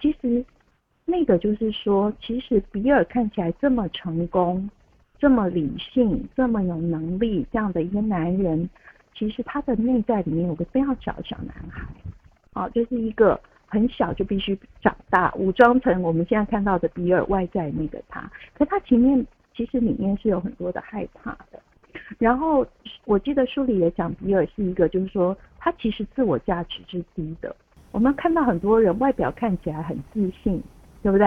[0.00, 0.44] 其实
[1.04, 4.70] 那个就是说，其实比尔看起来这么成功，
[5.18, 8.68] 这么理性，这么有能力，这样的一个男人。
[9.12, 11.84] 其实他的内在里面有个非常小的小男孩，
[12.52, 18.30] 啊，就是一个很小就必须长大，武装成我们现在看到的比尔外在那个他。
[18.54, 21.60] 可他前面其实里面是有很多的害怕的。
[22.18, 22.66] 然后
[23.04, 27.54] 我记得书里也讲，比尔是一个，就是说他其实自我价值是低的。
[27.92, 30.62] 我们看到很多人外表看起来很自信，
[31.02, 31.26] 对不对？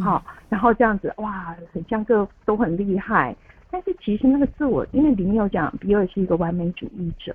[0.00, 3.34] 好，然后这样子哇，很像个都很厉害。
[3.70, 7.34] 但是其实那个自我，因为里面有讲比尔是一个完美主义者，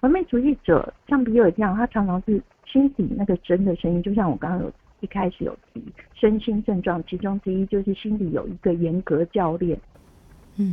[0.00, 5.80] 完美主义者像比尔这样，他常常是心底那个真的声音，就像我刚刚有一开始有提
[6.14, 9.78] 身心症状，其中之一就是心里有一个严格教练，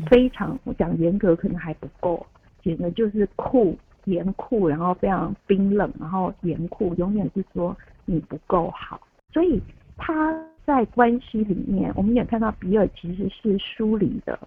[0.10, 2.26] 非常我讲严格可能还不够，
[2.62, 9.00] 简直就是酷严酷，然后非常冰冷，然后严酷，永远是说你不够好，
[9.32, 9.62] 所以
[9.98, 10.34] 他
[10.66, 14.40] 在关系里面，我们也看到比尔其实是疏离的。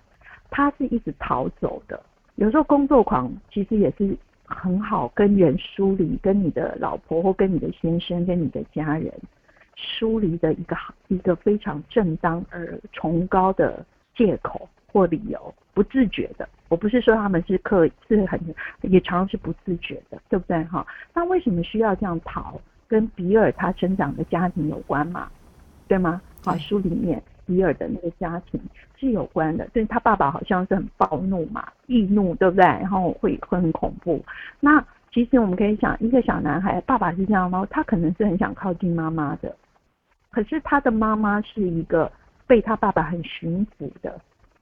[0.49, 2.01] 他是一直逃走的，
[2.37, 9.13] 有时候工作狂其实也是很好跟人疏离，跟你的老婆或跟你的先生、跟你的家人
[9.75, 10.77] 疏离的一个
[11.09, 14.69] 一个非常正当而崇高的借口。
[14.97, 16.49] 或理由，不自觉的。
[16.71, 18.41] 我不是说他们是刻意，是很
[18.81, 20.87] 也常常是不自觉的，对不对哈？
[21.13, 22.59] 那为什么需要这样逃？
[22.89, 25.29] 跟比尔他生长的家庭有关嘛？
[25.87, 26.23] 对吗？
[26.43, 27.23] 好，书里面。
[27.45, 28.61] 比尔的那个家庭
[28.97, 32.65] 是有关的，对他爸爸好像是很暴怒嘛，易怒，对不对？
[32.65, 34.25] 然后会会很恐怖。
[34.59, 37.65] 那其实我们可以想，一个小男孩，爸爸是这样吗？
[37.71, 39.55] 他可能是很想靠近妈妈的，
[40.31, 42.11] 可是他的妈妈是一个
[42.49, 44.21] 被他爸爸很驯服的。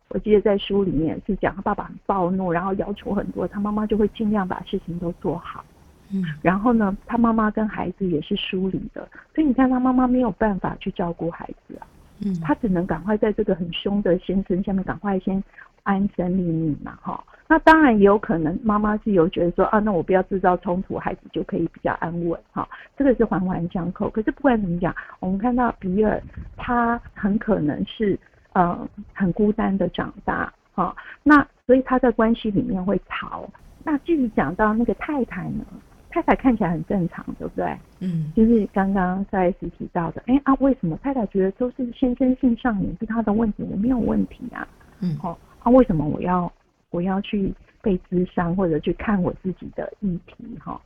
[0.08, 5.64] 我记得在书里面是讲他爸爸很暴怒，然后要求很多，他妈妈就会尽量把事情都做好。
[6.12, 11.86] 嗯，然后呢，他妈妈跟孩子也是疏离的，所以你看他妈妈没有办法去照顾孩子啊，
[12.24, 15.42] 嗯，他只能赶快在这个很凶的先生下面赶快先
[15.82, 17.24] 安身立命嘛，哈。
[17.48, 22.68] 那当然也有可能妈妈是有觉得说啊，那我不要制造冲突，孩子就可以比较安稳，哈。
[22.96, 24.08] 这个是环环相扣。
[24.10, 26.22] 可是不管怎么讲，我们看到比尔
[26.56, 28.18] 他很可能是
[28.54, 30.96] 呃很孤单的长大，哈。
[31.22, 33.48] 那所以他在关系里面会逃。
[33.84, 35.64] 那继续讲到那个太太呢？
[36.08, 37.76] 太太看起来很正常，对不对？
[37.98, 44.66] 嗯，就是刚刚赛斯提到的，哎啊，为什么太太觉得都是先生性上瘾是他的问题，我没有问题啊？
[45.00, 46.50] 嗯，好、哦，啊，为什么我要
[46.90, 50.56] 我要去被滋伤或者去看我自己的议题？
[50.60, 50.80] 哈、哦，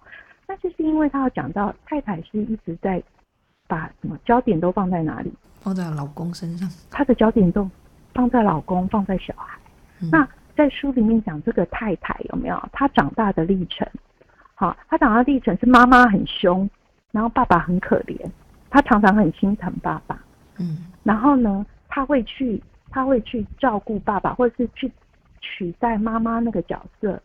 [0.46, 3.02] 那就是因为他要讲到太太是一直在
[3.68, 5.32] 把什么焦点都放在哪里？
[5.60, 7.70] 放在老公身上，她的焦点都
[8.14, 9.56] 放在老公，放在小孩。
[10.00, 10.26] 嗯、那
[10.56, 13.86] 在书里面讲这个太太有没有她长大的历程？
[14.54, 16.68] 好，她长大的历程是妈妈很凶，
[17.12, 18.18] 然后爸爸很可怜，
[18.70, 20.18] 她常常很心疼爸爸，
[20.58, 24.90] 嗯，然后呢，她会去她会去照顾爸爸，或者是去
[25.40, 27.20] 取代妈妈那个角色。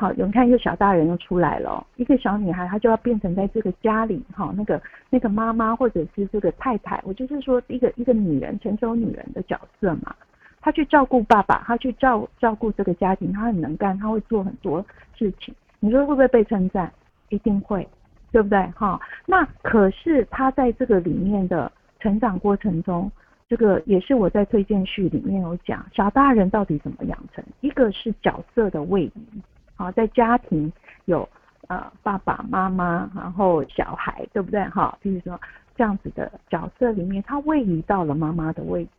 [0.00, 10.14] 好，有人看一个小大人又出来了，一个小女孩，她就要变成在这个家里，哈，那个那个妈妈或者是这个太太，我就是说一个一个女人，成熟女人的角色嘛。
[10.62, 14.82] 她去照顾爸爸，她去照照顾这个家庭，她很能干，她会做很多
[15.14, 15.54] 事情。
[15.80, 16.90] 你说会不会被称赞？
[17.28, 17.86] 一定会，
[18.32, 18.58] 对不对？
[18.74, 23.12] 哈，那可是她在这个里面的成长过程中，
[23.50, 27.44] 这个也是我在推荐序里面有讲，小大人到底怎么养成？
[27.60, 29.42] 一个是角色的位移，
[29.80, 30.70] 啊，在家庭
[31.06, 31.26] 有
[31.68, 34.62] 呃爸爸妈妈，然后小孩，对不对？
[34.68, 35.40] 哈，比如说
[35.74, 38.90] 这样子的角色里面，他位移到了妈妈的位置，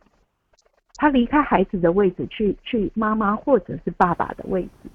[0.96, 4.90] 他离开孩子的位置去去妈妈或者是爸爸的位置。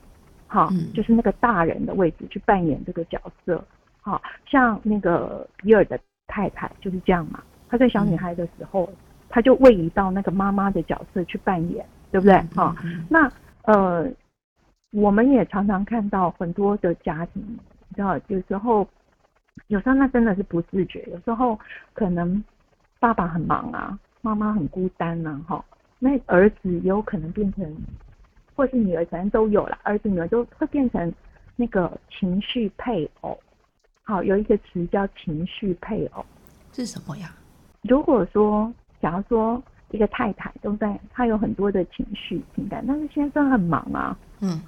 [0.46, 3.64] 好，就是那个大人的位置去扮演这个角色，
[4.02, 5.98] 好，像那个比尔的
[6.28, 7.42] 太太就是这样嘛。
[7.70, 8.90] 她在小女孩的时候，
[9.30, 12.42] 她就位移到那个妈妈的角色去扮演，对不对？
[12.56, 12.76] 好，
[13.10, 13.30] 那
[13.64, 14.10] 呃，
[14.98, 17.44] 我们也常常看到很多的家庭，
[17.88, 18.88] 你知道，有时候，
[19.68, 21.58] 有时候那真的是不自觉，有时候
[21.94, 22.44] 可能
[23.00, 25.64] 爸爸很忙啊，妈妈很孤单呐，哈，
[26.00, 27.78] 那儿子也有可能变成。
[28.56, 31.14] 或是女儿，反正都有了，儿子女儿都会变成
[31.56, 33.38] 那个情绪配偶。
[34.02, 36.26] 好，有一个词叫情绪配偶，
[36.74, 37.36] 是什么呀？
[37.84, 44.18] 如果说，假如说一个太太都在，她有很多的情绪情感，但是先生很忙啊。
[44.42, 44.60] 嗯。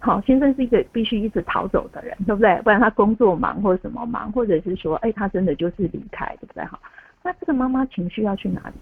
[0.00, 2.60] 好，先生是一个必须一直逃走的人，对不对？
[2.62, 6.64] 不然他工作忙或者什么忙，或者是说，哎，他真的就是离开，对不对？
[6.64, 6.80] 好，
[7.22, 8.74] 那这个妈妈情绪要去哪里？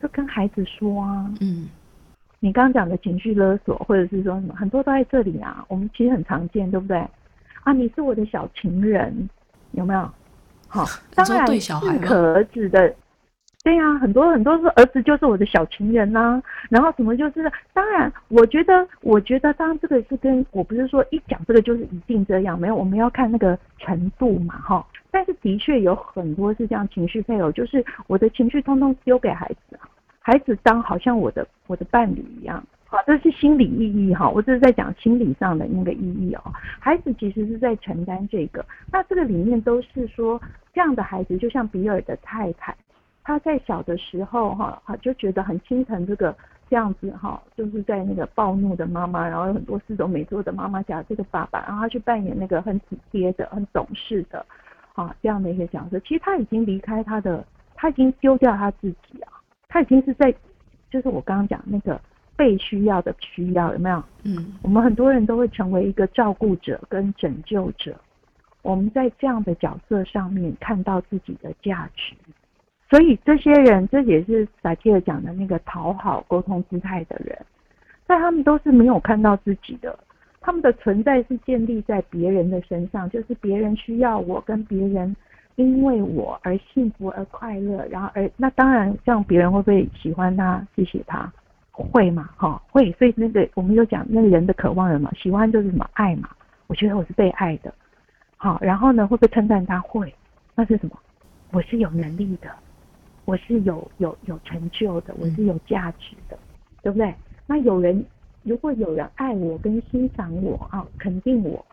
[0.00, 1.32] 就跟孩子说啊。
[1.40, 1.68] 嗯。
[2.42, 5.64] 你刚刚讲的情绪勒索，或者是说什么，很多都在这里啊。
[5.68, 6.96] 我们其实很常见，对不对？
[7.64, 9.28] 啊，你是我的小情人，
[9.72, 10.10] 有没有？
[10.68, 12.94] 好， 当然适可而止的。
[13.62, 24.86] 对呀、很多很多是儿子就是我的小情人呐、然后什么就是，当然，我觉得，我觉得，当然这个是跟我不是说一讲这个就是一定这样，没有，我们要看那个程度嘛，哈。
[25.10, 29.78] 但是的确有很多是这样情绪配偶，就是我的情绪通通丢给孩子。
[30.20, 36.42] 孩子当好像我的我的伴侣一样，好，这是心理意义哈，我这是在讲心理上的那个意义哦。
[36.78, 40.40] 孩子其实是在承担这个，那这个里面都是说
[40.72, 42.74] 这样的孩子，就像比尔的太太，
[43.22, 46.34] 他在小的时候哈，就觉得很心疼这个
[46.68, 54.44] 这样子哈，就是在那个暴怒的妈妈，然后有很多事都没做的妈妈家这个爸爸，然后他去扮演那个很体贴的、很懂事的
[54.94, 56.00] 啊这样的一个角色。
[56.00, 59.32] 其实他已经离开他的，他已经丢掉他自己啊。
[59.68, 60.34] 他已经是在，
[60.90, 62.00] 就是我刚刚讲那个
[62.34, 64.02] 被需要的需要，有没有？
[64.24, 67.94] 嗯，我们很多人都会成为一个照顾者跟拯救者，
[68.62, 72.14] 我们在这样的角色上面看到自己的价值，
[72.90, 77.38] 所以这些人，这也是萨提尔讲的那个讨好沟通姿态的人，
[78.06, 79.98] 但他们都是没有看到自己的，
[80.40, 85.16] 他们的存在是建立在别人的身上，就是别人需要我跟别人。
[85.56, 91.30] 因为我而幸福而快乐，然后而那当然，像别人会不会喜欢他、谢谢他，
[91.70, 92.30] 会嘛？
[92.34, 92.90] 哈，会。
[92.92, 96.30] 所以那个我们就讲那个人的渴望人嘛，喜欢就是什么爱嘛。
[96.66, 97.74] 我觉得我是被爱的，
[98.38, 99.78] 好，然后呢会不会称赞他？
[99.80, 100.14] 会，
[100.54, 100.98] 那是什么？
[101.50, 102.48] 我是有能力的，
[103.30, 106.36] 我是有有有成就的，我是有价值的，
[106.82, 107.14] 对不对？
[107.46, 108.04] 那有人
[108.42, 111.64] 如果有人爱我跟欣赏我啊，肯定我，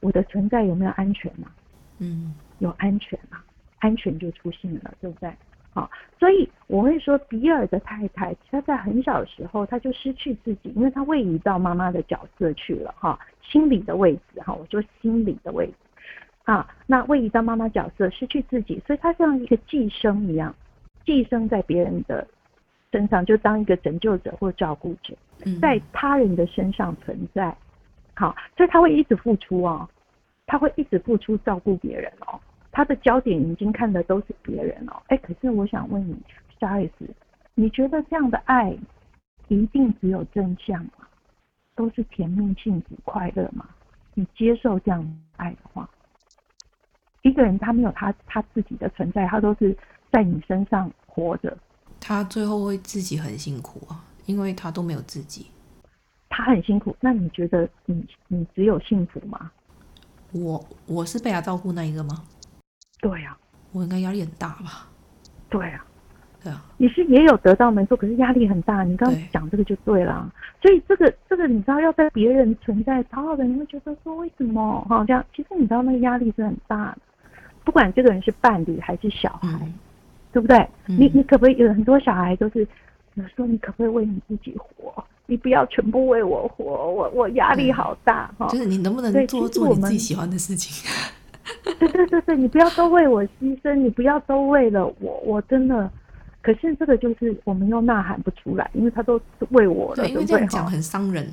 [0.00, 1.48] 我的存在有没有安全嘛？
[1.98, 2.34] 嗯。
[2.58, 3.38] 有安全嘛？
[3.78, 5.32] 安全就出现了，对不对？
[5.72, 5.88] 好，
[6.18, 15.74] 所以我会说，比尔的太太，她在很小的时候，她就失去自己，因为她位移到妈妈的角色去了，哈，心理的位置，哈，我说心理的位置。
[16.44, 20.54] 啊，那位移到妈妈角色，失去自己，所以她像一个寄生一样，
[21.04, 22.26] 寄生在别人的
[22.92, 25.14] 身上，就当一个拯救者或照顾者，
[25.60, 27.56] 在他人的身上存在。
[28.14, 29.88] 好，所以他会一直付出哦，
[30.46, 32.38] 他会一直付出照顾别人哦，
[32.70, 35.02] 他的焦点已经看的都是别人哦。
[35.08, 36.16] 哎，可是我想问你，
[36.60, 36.90] 小 S，
[37.54, 38.76] 你觉得这样的爱
[39.48, 41.08] 一定只有正向吗？
[41.74, 43.68] 都是甜蜜、幸福、快乐吗？
[44.14, 45.90] 你接受这样的爱的话？
[47.22, 49.76] 一个人他没有他他自己的存在，他都是
[50.14, 51.56] 在你身上活着。
[51.98, 55.46] 他最后会自己很辛苦啊，因为他都没有自己。
[56.28, 59.50] 他很辛苦，那你觉得你你只有幸福吗？
[60.30, 62.22] 我我是被他照顾那一个吗？
[63.00, 63.38] 对呀、啊，
[63.72, 64.86] 我应该压力很大吧？
[65.50, 65.90] 对呀、啊。
[66.44, 68.84] 对啊，你是也有得到没错，可是压力很大。
[68.84, 75.24] 你刚刚讲这个就对了，对，所以这个这个你知道要在别人存在，讨好的人会觉得说为什么哈这样？
[75.34, 76.98] 其实你知道那个压力是很大的，
[77.64, 79.72] 不管这个人是伴侣还是小孩，嗯、
[80.34, 80.58] 对不对？
[80.88, 82.66] 嗯、你你可不可以有很多小孩都是
[83.14, 85.02] 有时候你可不可以为你自己活？
[85.26, 88.48] 你不要全部为我活，我我压力好大哈。
[88.48, 90.86] 就是你能不能做做你自己喜欢的事情？
[91.78, 95.90] 对对对对，你不要都为我牺牲，你不要都为了我，我真的。
[96.42, 101.26] 可是这个就是我们又呐喊不出来，因为他都是为我的，对，因为这样讲很伤人，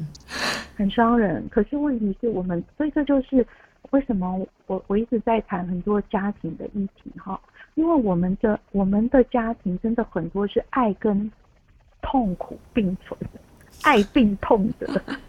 [0.77, 1.43] 很伤人。
[1.49, 3.45] 可是问题是我们，所以这就是
[3.89, 7.37] 为什么我我一直在谈很多家庭的议题哈，
[7.75, 11.31] 因为我们的我们的家庭真的很多是爱跟
[12.01, 13.39] 痛苦并存的，
[13.83, 14.87] 爱并痛的，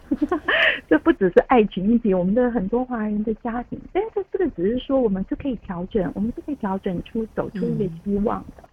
[0.89, 8.63] 这不只是爱情议题，我们的很多华人的家庭，但是这个只是说我们是可以调整，我们是可以调整出走出一个希望的。
[8.63, 8.69] 嗯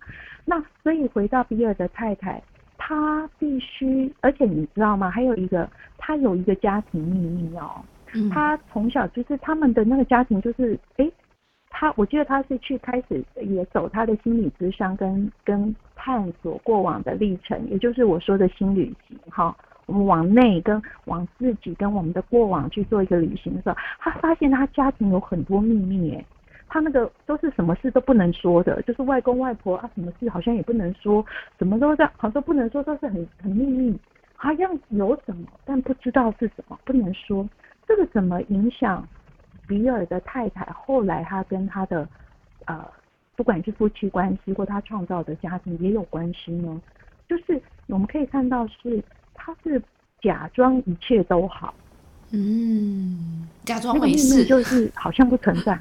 [0.47, 2.43] 那所以回到比尔的太太，
[2.77, 5.09] 她必须，而且你知道吗？
[5.09, 7.71] 还有一个，她有一个家庭秘密哦。
[8.33, 11.12] 她从小就是他们的那个家庭，就是诶，
[11.71, 19.57] 他我记得他是去开始也走他的心理咨商跟跟探索过往的历程，也就是我说的心旅行哈。
[19.87, 26.25] 我们往内跟往自己跟我们的过往去做一个旅行的时候，他发现他家庭有很多秘密诶。
[26.68, 31.25] 他那个都是什么事都不能说的，就是外公外婆啊，什么事好像也不能说，
[31.59, 33.99] 什么都在，好像不能说，都是很很秘密，
[34.37, 37.49] 好像有什么，但不知道是什么，不能说。
[37.89, 39.05] 这个怎么影响
[39.71, 40.64] 比尔的太太？
[40.73, 42.09] 后来他跟他的
[42.64, 42.85] 呃，
[43.37, 46.83] 不管是夫妻关系或他创造的家庭也有关系呢？
[47.29, 49.01] 就是我们可以看到是
[49.33, 49.81] 他是
[50.21, 51.73] 假装一切都好，
[52.33, 55.79] 嗯，假装没事，就 是好像不存在。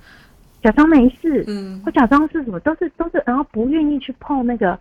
[0.61, 4.79] 假装没事，嗯，或假装是什么，都是都是，然后不愿意去碰那个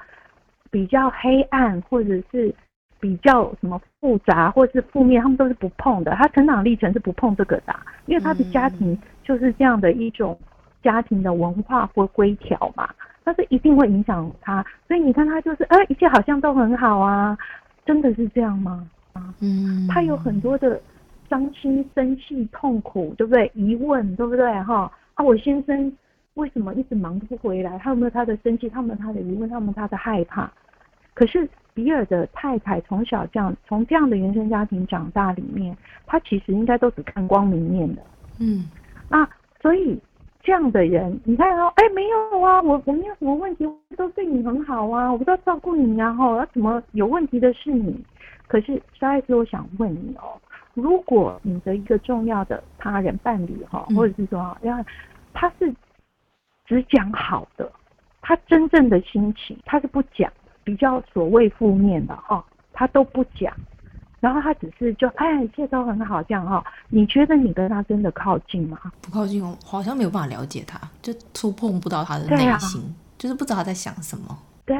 [0.70, 2.54] 比较黑暗或者是
[3.00, 6.12] 比较什么复杂或者是负面，他们都是不碰的。
[6.12, 7.74] 他成长历程是不碰这个的，
[8.06, 10.38] 因为他的家庭就是这样的一种
[10.82, 12.88] 家庭的文化或规条嘛，
[13.24, 14.64] 但是一定会影响他。
[14.86, 17.36] 所以你看他就是，呃，一切好像都很好啊，
[17.84, 18.88] 真的是这样吗？
[19.12, 20.80] 啊，嗯，他有很多的
[21.28, 23.50] 伤心、生气、痛苦，对不对？
[23.54, 24.52] 疑问，对不对？
[24.62, 24.90] 哈。
[25.14, 25.92] 啊，我先生
[26.34, 27.76] 为什么一直忙不回来？
[27.78, 28.68] 他有没有他的生气？
[28.68, 29.48] 他有没有他的疑问？
[29.48, 30.50] 他有没有他的害怕？
[31.14, 35.76] 可是比尔的太太从小这样，从这样的原生家庭长大里面，
[36.06, 38.02] 他其实应该都只看光明面的。
[38.40, 38.68] 嗯，
[39.08, 39.24] 那，
[39.62, 39.96] 所以
[40.42, 48.04] 这样的人，你看哦，哎，没有啊，我我没有什么问题，我都对你很好啊，我都照顾你啊，哈，怎么有问题的是你？
[48.48, 50.34] 可是小艾斯，我想问你哦。
[50.74, 54.84] 如果你的一个重要的他人伴侣哈，或者是说，要
[55.32, 55.72] 他是
[56.66, 57.70] 只讲好的，
[58.20, 60.28] 他真正的心情他是不讲，
[60.68, 62.44] 比较所谓负面的哈，
[62.74, 63.50] 他都不讲，
[64.20, 66.62] 然后他只是就哎，一切都很好这样哈。
[66.90, 68.78] 你觉得你跟他真的靠近吗？
[69.00, 74.38] 不靠近，我好像没有办法了解他，就触碰不到他的内心，啊、就是不知道他在想什么。
[74.66, 74.76] 对，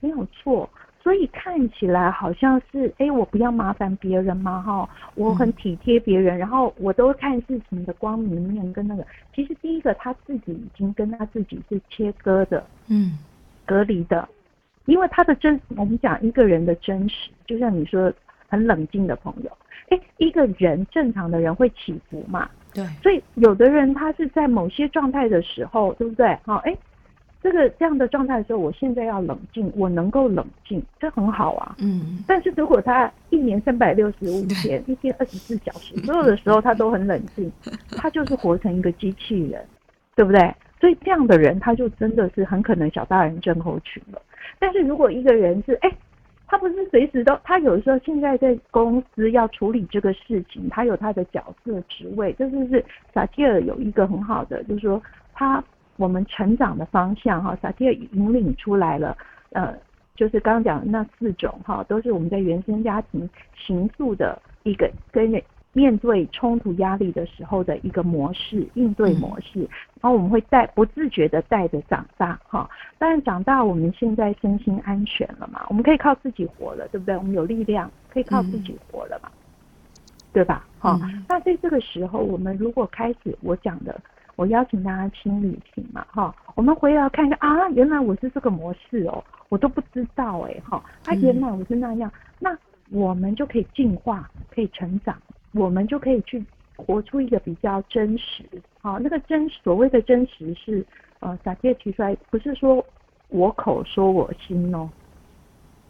[0.00, 0.68] 没有错。
[1.02, 9.06] 所以看起来好像是，哎，我不要麻烦别人嘛，哈，我很体贴别人，然后我都看事情的光明面跟那个。
[9.34, 13.18] 其实第一个他自己已经跟他自己是切割的，嗯，
[13.64, 14.28] 隔离的，
[14.86, 18.12] 因为他的真，我们讲一个人的真实，就像你说
[18.48, 19.50] 很冷静的朋友，
[19.88, 26.38] 哎，一个人正常的人会起伏嘛，对，所以有的人他是在某些状态的时候，对不对？
[26.44, 26.76] 好，哎。
[27.42, 31.74] 这个这样的状态的时候，我现在要冷静，我能够冷静，这很好啊。
[31.78, 32.22] 嗯。
[32.26, 37.50] 但是如果他一年三百六十五天，一天二十四小时，所有的时候他都很冷静，
[37.96, 39.64] 他就是活成一个机器人，
[40.14, 40.54] 对不对？
[40.78, 44.20] 所以这样的人，他就真的是很可能小大人症候群了。
[44.58, 45.90] 但是如果一个人是哎，
[46.46, 52.84] 他不是随时都，他有时候现在在公司要处理这个事情，他有他的角色职位，这就是
[53.14, 55.62] 萨提尔有一个很好的，就是说他
[55.96, 59.16] 我们成长的方向哈，萨提尔引领出来了，
[59.52, 59.74] 呃，
[60.16, 65.42] 就是刚刚讲的那四种哈，都是我们在原生家庭形塑的一个跟人。
[65.72, 69.60] 面对冲突压力的时候的一个模式，应对模式，
[70.00, 72.68] 然后我们会带不自觉的带着长大哈。
[72.98, 77.16] 当然长大，我们现在身心安全了嘛，我们可以靠自己活了，对不对？
[77.16, 79.38] 我们有力量，可以靠自己活了嘛，嗯、
[80.32, 80.66] 对吧？
[80.80, 81.24] 哈、嗯。
[81.28, 84.00] 那在这个时候，我们如果开始我讲的，
[84.34, 92.58] 我邀请大家清旅行嘛，哈，我们回来看一下啊，原来我是这个模式哦，我都不知道哎，哈，啊，原来我是那样，嗯、那
[92.90, 95.16] 我们就可以进化，可以成长。
[95.52, 96.42] 我们就可以去
[96.76, 98.44] 活出一个比较真实，
[98.80, 100.84] 好，那个真所谓的真实是，
[101.18, 102.84] 呃，萨提尔提出来，不是说
[103.28, 104.88] 我口说我心哦，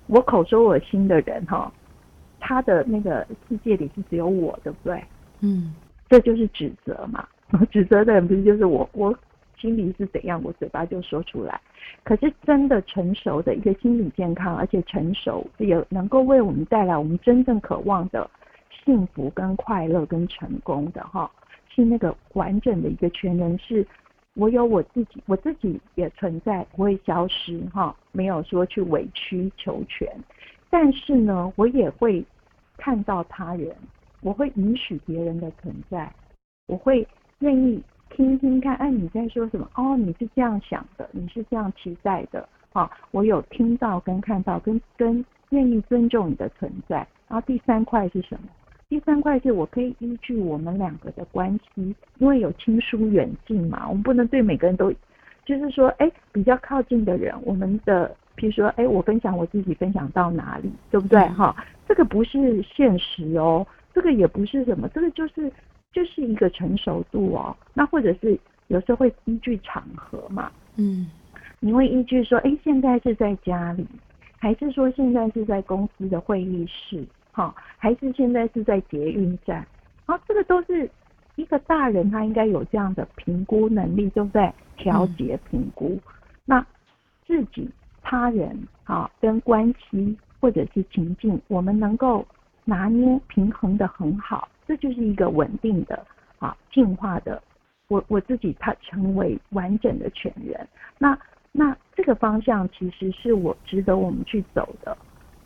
[0.07, 1.73] 我口说我心的人哈，
[2.41, 5.05] 他的那个世界里是只有我，对不对？
[5.41, 5.75] 嗯，
[6.09, 7.29] 这就是指责嘛，
[7.71, 9.17] 指责的人不是就是我，我
[9.59, 11.61] 心里是怎样，我嘴巴就说出来。
[12.03, 18.29] 可是真的成熟的一个心理健康，而且成熟也能够为我们带来我们真正渴望的。
[18.85, 21.31] 幸福跟快乐跟成功的哈，
[21.69, 23.87] 是那个完整的一个全人，是
[24.35, 30.09] 我有我自己，我自己也存在，不会消失哈，没有说去委曲求全，
[30.71, 32.25] 但是呢，我也会
[32.77, 33.75] 看到他人，
[34.23, 36.11] 我会允许别人的存在，
[36.67, 37.07] 我会
[37.41, 39.69] 愿意听听看，哎，你在说什么？
[39.75, 47.07] 哦，你是这样想的，你是这样期待的，哈，我有听到跟看到，跟跟愿意尊重你的存在。
[47.29, 48.49] 然后第三块是什么？
[48.91, 54.93] 第三块是我可以依据我们两个的关系，因为有亲疏远近嘛，我们不能对每个人都，
[55.45, 61.21] 就是说，哎，比较靠近的人，我们的，比如说，哎，我分享我自己分享到哪里，对不对？
[61.29, 61.55] 哈，
[61.87, 63.65] 这个不是现实哦，
[63.95, 65.51] 这个也不是什么，这个就是
[65.93, 67.57] 就是一个成熟度哦。
[67.73, 68.37] 那或者是
[68.67, 71.09] 有时候会依据场合嘛，嗯，
[71.61, 73.87] 你会依据说，哎，现在是在家里，
[74.37, 77.07] 还是说现在是在公司的会议室？
[77.33, 79.67] 好，还是现在是在捷运站，
[80.05, 80.91] 好，这个都是
[81.37, 84.53] 一个大人，他应该有这样的评估能力，对不对？
[84.77, 86.03] 调节评估，嗯、
[86.45, 86.67] 那
[87.27, 87.71] 自己、
[88.03, 92.27] 他人，啊，跟关系或者是情境，我们能够
[92.65, 96.05] 拿捏平衡的很好，这就是一个稳定的
[96.39, 97.43] 啊，进化的，
[97.89, 100.67] 我我自己他成为完整的全人，
[100.99, 101.17] 那
[101.53, 104.97] 那这个方向其实是我值得我们去走的。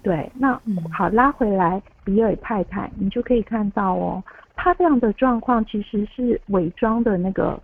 [0.05, 0.61] 对，那
[0.92, 4.22] 好，拉回来，比尔太太，你就可以看到哦，
[4.55, 7.59] 他这样的状况其实是伪装的那个，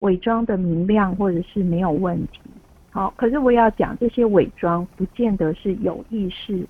[0.00, 2.40] 伪装的明亮或者是没有问题。
[2.90, 6.66] 好，可是我要讲这些伪装，不见得是有意识、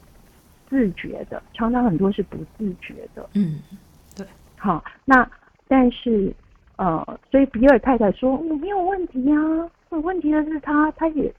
[0.68, 3.26] 自觉的，常常很多是不自觉的。
[3.32, 3.58] 嗯，
[4.14, 4.26] 对。
[4.58, 5.26] 好，那
[5.66, 6.30] 但是
[6.76, 9.34] 呃，所以比尔太太说我没有问题呀，
[9.92, 11.32] 有问题的是他，他也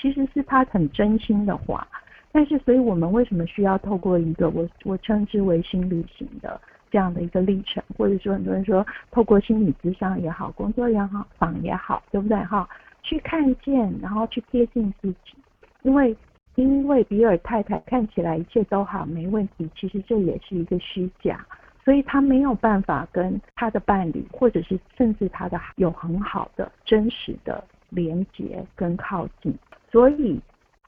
[0.00, 1.86] 其实是他很真心的话。
[2.34, 6.58] 但是，所以我们为什么需要透过一个我我称之为心旅行的
[6.90, 12.66] 这样的一个历程，或者说很多人说透过心理咨商也好，工作也好，访也好，对不对哈？
[13.02, 15.34] 去看见，然后去贴近自己，
[15.82, 16.16] 因为
[16.54, 21.44] 因为比尔太太看起来一切都好，没问题，其实这也是一个虚假，
[21.84, 29.54] 所以他没有办法跟他的伴侣，或者是甚至他的有很好的真实的连接跟靠近，
[29.90, 30.40] 所以。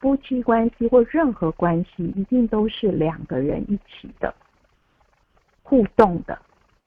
[0.05, 4.35] 夫妻关系或任何关系，一定都是两个人一起的
[5.63, 6.39] 互动的，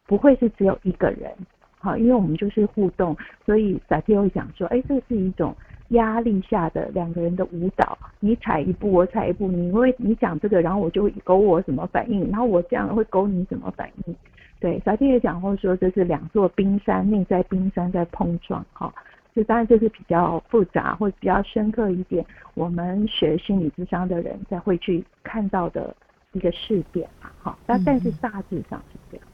[0.05, 1.34] 不会是只有一个人。
[1.80, 5.51] 好，因为我们就是互动，所以萨提尔会讲说，哎，这是一种
[5.88, 7.97] 压力下的两个人的舞蹈。
[8.20, 14.15] 你踩一步，我踩一步，你会你讲这个，然后我就会勾我什么反应，然后我这样会勾你什么反应。
[14.59, 18.63] 对，萨提也讲过说这是两座冰山，内在冰山在碰撞。
[18.74, 18.93] 哈。
[19.38, 22.25] 这当然就是比较复杂或者比较深刻一点，
[22.55, 25.95] 我们学心理智商的人才会去看到的
[26.31, 29.27] 一个视点嘛，哈，但但是大致上是这样，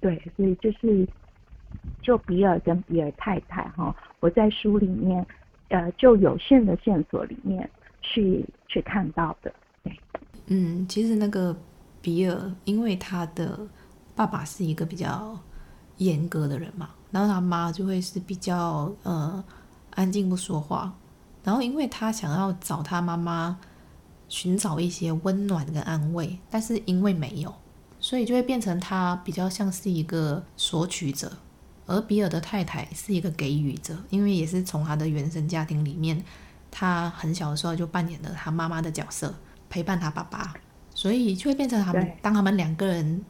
[0.00, 1.06] 对，所以就是
[2.02, 5.24] 就比尔跟比尔太太哈，我在书里面
[5.68, 7.70] 呃就有限的线索里面
[8.00, 9.96] 去去看到的，对，
[10.48, 11.56] 嗯，其实那个
[12.02, 13.60] 比尔，因为他的
[14.16, 15.38] 爸爸是一个比较
[15.98, 16.90] 严格的人嘛。
[17.10, 19.42] 然后他妈就会是比较呃
[19.94, 20.92] 安静不说话，
[21.42, 23.58] 然后因为他想要找他妈妈
[24.28, 27.54] 寻找一些温暖跟安慰，但是因为没有，
[28.00, 31.32] 所以就会变成他比较像是一个索取者，
[31.86, 36.22] 而比尔的太太是一个给予者，因为也是从他的原生家庭里面，
[36.70, 39.32] 他很小的时候就扮演了他妈妈的角色，
[39.70, 40.52] 陪伴他爸爸，
[40.92, 43.24] 所以就会变成他们当他们两个人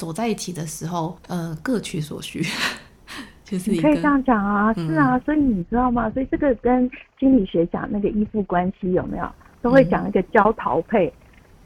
[0.00, 2.40] 走在一起的时候，呃，各取所需。
[3.44, 6.08] 就是你可以这样讲啊，是啊，所以你知道吗？
[6.10, 9.28] 所以这个跟心理学讲那个依附关系有没有，
[9.60, 11.12] 都会讲一个焦逃配，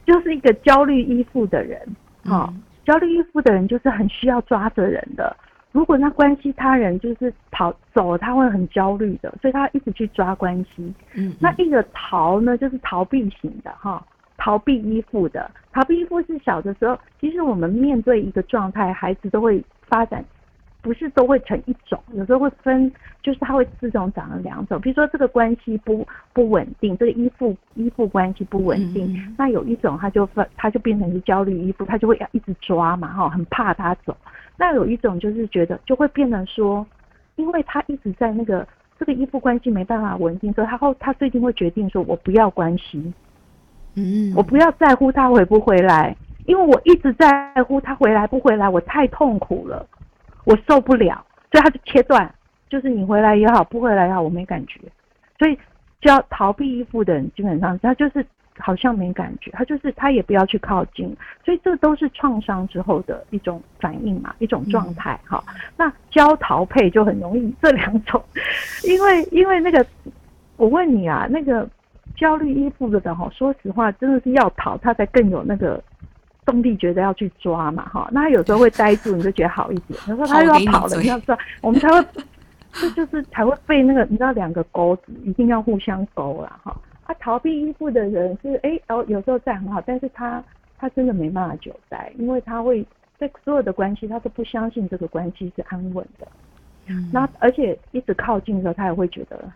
[0.05, 1.79] 就是一个焦虑依附的人，
[2.25, 5.37] 哈、嗯，焦虑依附的人就是很需要抓着人的。
[5.73, 10.91] 如果他关系他人就是跑走，他会很焦虑的，所以他一直去抓关系。
[11.13, 14.03] 嗯，嗯，那一个逃呢，就是逃避型的哈，
[14.37, 15.51] 逃避依附的。
[15.73, 20.25] 逃避依附是小的时候，其实我们面对一个状态，孩子都会发展。
[20.83, 24.79] 不是都会成一种，有时候会分，就是他会自动长了两种。
[24.79, 34.15] 比如说这个关系不不稳定，这个依附依附关系不稳定，那有一种他就分，他就变成是焦虑依附，他就会要一直抓嘛，哈，很怕他走。
[34.59, 36.87] 那有一种就是觉得就会变成说，
[37.37, 38.69] 因为他一直在那个
[38.99, 43.11] 这个依附关系没办法稳定，所以他后他最近会决定说，我不要关系，
[43.95, 46.17] 嗯，我不要在乎他回不回来，
[46.47, 49.87] 因为我一直在乎他回来不回来，我太痛苦了。
[50.45, 52.31] 我受不了，所以他就切断，
[52.69, 54.79] 就是你回来也好，不回来也好，我没感觉。
[55.39, 55.57] 所以，
[56.03, 58.25] 就要逃避依附的人，基本上他就是
[58.59, 61.17] 好像没感觉，他就是他也不要去靠近。
[61.43, 65.19] 所以，这都是创伤之后的一种反应嘛，一种状态。
[65.25, 68.23] 哈、嗯，那焦逃配就很容易这两种，
[68.85, 69.87] 因为因为那个，
[70.59, 71.67] 我问你啊，那个
[72.17, 75.83] 焦虑依附的人哈，说实话，真的是要逃，他才更有那个。
[76.47, 79.99] 动力觉得要去抓嘛，哈，那他有时候会呆住，你就觉得好一点。
[80.05, 82.07] 他说他又要跑了，你要抓，我们才会，
[82.71, 86.77] 这就是才会被那个，你知道两个钩子一定要互相勾了，哈。
[87.07, 90.45] 他逃避依附的人是，哎、欸，哦，有时候在很好，但是他
[90.77, 92.87] 他真的没办法久待，因为他会
[93.17, 96.29] 在所有的关系，他都不相信这个关系是安稳的。
[96.89, 97.09] 嗯。
[97.11, 99.51] 那而且一直靠近的时候，他也会觉得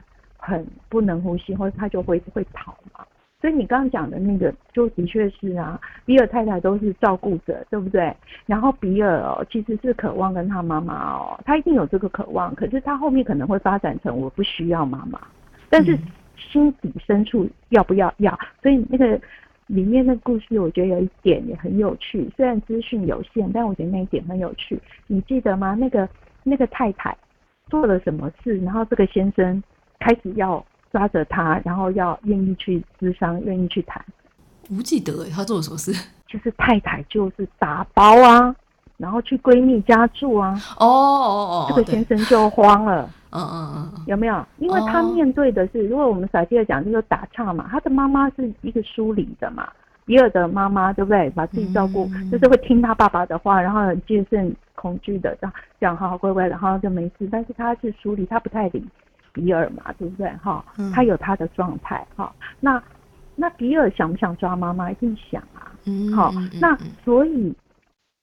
[0.49, 3.05] 很不能呼吸，或者他就会会跑嘛。
[3.41, 8.13] 所以你刚刚讲的那个，就的确是啊，比尔太太都是照顾者，对不对？
[8.47, 15.21] 然后比尔哦，其实是渴望跟他妈妈哦，他一定有这个渴望，可是他后面可能会发展成我不需要妈妈，
[15.71, 15.97] 但是
[16.37, 18.37] 心底深处要不要要？
[18.61, 19.21] 所以那个
[19.69, 24.77] 里面的故事，我觉得有一点也很有趣，虽然资讯有限，但我觉得那一点很有趣。
[25.07, 25.77] 你记得吗？
[25.79, 26.09] 那个
[26.43, 27.17] 那个太太
[27.69, 29.63] 做了什么事，然后这个先生
[29.99, 30.65] 开始要。
[30.91, 34.03] 抓着他，然后要愿意去咨商，愿意去谈。
[34.71, 35.93] 我不记得他做了什么事。
[36.27, 38.57] 就是太太就是打包啊，
[38.97, 40.59] 然后去闺蜜家住啊。
[40.79, 43.07] 哦哦哦，这个先生就慌了。
[43.31, 44.47] 嗯嗯嗯，有没有？
[44.57, 47.69] 因为他面对的是，如果我们撒切尔讲，就是打岔嘛。
[47.71, 49.69] 他的妈妈是一个疏离的嘛，
[50.07, 51.29] 比尔的妈妈对不对？
[51.31, 57.29] 把自己照顾，嗯、就是会听他爸爸的话，然后很戒慎恐惧的，这样这样好好乖乖的，然后就没事。
[57.31, 58.83] 但是他是疏离，他不太理。
[59.33, 60.29] 比尔嘛，对不对？
[60.43, 60.65] 哈，
[60.95, 62.33] 他有他的状态哈。
[62.61, 62.83] 那
[63.35, 64.91] 那比尔想不想抓妈妈？
[64.91, 65.73] 一定想啊。
[65.85, 66.33] 嗯，好。
[66.61, 67.55] 那所以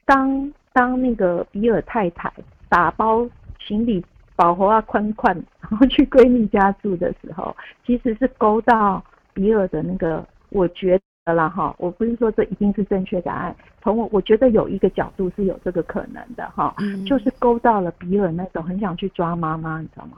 [0.05, 2.31] 当当那个比尔太太
[2.67, 3.27] 打包
[3.59, 4.03] 行李，
[4.35, 9.03] 包袱啊宽宽，然后去闺蜜家住的时候，其实是勾到
[9.33, 11.73] 比尔的那个，我觉得啦哈。
[11.77, 16.75] 我不是说这一定是正确答案，从我我觉得有一个角度是有这个可能的哈，
[17.07, 20.17] 就是勾到了比尔那种很想去抓妈妈，你知道吗？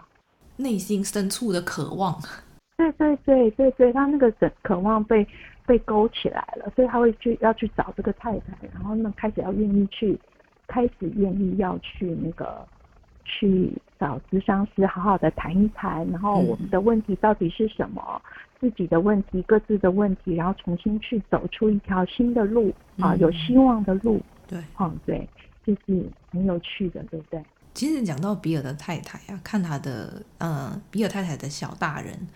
[0.58, 2.20] 内心深处的渴望，
[2.78, 5.26] 对对对对对，他那个渴渴望被
[5.66, 10.20] 被勾起来了，所以他会去要去找这个太太，然后呢开始要愿意去，
[10.68, 12.66] 开始愿意要去那个
[13.24, 25.28] 去找咨商师好好的谈一谈，然后我们的问题到底是什么，嗯、自己的问题、各自的问题，然后重新去走出一条新的路啊，有希望的路，对，嗯对，
[25.66, 27.44] 就是很有趣的，对不对？
[27.78, 32.28] 其实讲到比尔的太太啊，看他的呃，比尔太太的小大人，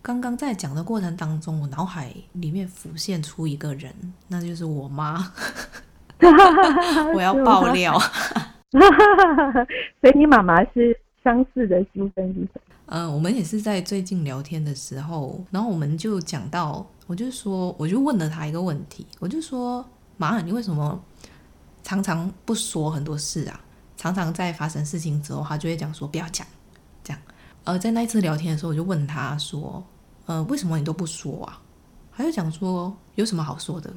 [0.00, 3.92] 刚刚在讲的过程当中，我脑海里面浮现出一个人，
[4.28, 5.30] 那就是我妈。
[7.14, 7.98] 我要爆料，
[10.00, 12.60] 所以你妈妈是相似的身份是什么？
[12.86, 20.98] 嗯、呃，我们也是在最近聊天的时候，然后我们就讲到，我就说，我就问了他一个问题，我就说，妈，你为什么
[21.82, 23.60] 常常不说很多事啊？
[24.02, 26.44] 常常在发生事情之后，他就会讲说不要讲，
[27.04, 27.22] 这样。
[27.62, 29.80] 呃，在那一次聊天的时候，我就问他说
[30.26, 31.62] ：“呃，为什么你都不说啊？”
[32.12, 33.88] 他就讲说：“有什么好说的？”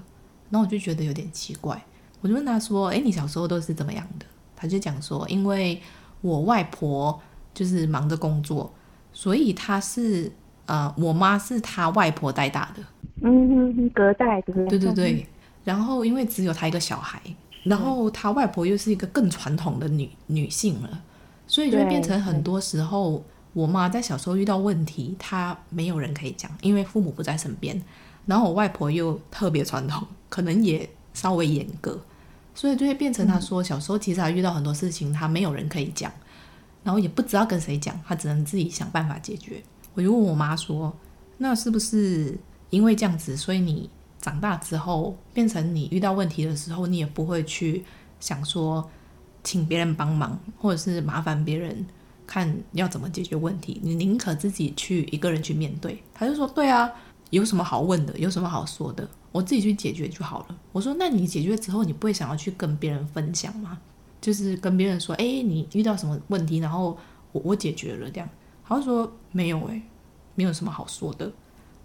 [0.51, 1.83] 然后我就觉得有点奇怪，
[2.21, 5.81] 我就问他说：“诶，你小时候都是怎么样的？”他就讲说：“因为
[6.21, 7.19] 我外婆
[7.55, 8.71] 就是忙着工作，
[9.11, 10.31] 所以他是
[10.67, 12.83] 呃，我妈是他外婆带大的，
[13.23, 15.27] 嗯，隔代的，对对对。
[15.63, 17.19] 然后因为只有他一个小孩。”
[17.65, 21.03] 然后他外婆又是一个更传统的女女性了，
[21.47, 27.81] 所以就会变成很多时候，我妈在小时候遇到问题，她没有人可以讲，因为父母不在身边，
[28.27, 31.99] 然后我外婆又特别传统，可能也稍微严格，
[32.53, 36.11] 所以就会变成她说小时候其实还遇到很多事情，她没有人可以讲，
[36.83, 39.63] 然后也不知道跟谁讲，她只能自己想办法解决。
[39.95, 40.95] 我就问我妈说，
[41.39, 42.37] 那是不是
[42.69, 43.89] 因为这样子，所以你
[44.25, 47.85] 长大之后变成你遇到问题的时候，你也不会去
[48.19, 48.89] 想说
[49.43, 51.85] 请别人帮忙，或者是麻烦别人？
[52.27, 56.01] 看要怎么解决问题，你宁可自己去一个人去面对。
[56.11, 56.91] 他就说：“对啊，
[57.29, 58.17] 有什么好问的？
[58.17, 59.07] 有什么好说的？
[59.31, 63.77] 我自己去解决就好了。”我说：“那你解决之后，你不会想要去跟别人分享吗？
[64.19, 66.97] 就是跟别人说，哎，你遇到什么问题，然后
[67.31, 68.27] 我我解决了这样。”
[68.67, 69.79] 他就说：“没有哎，
[70.33, 71.31] 没有什么好说的。”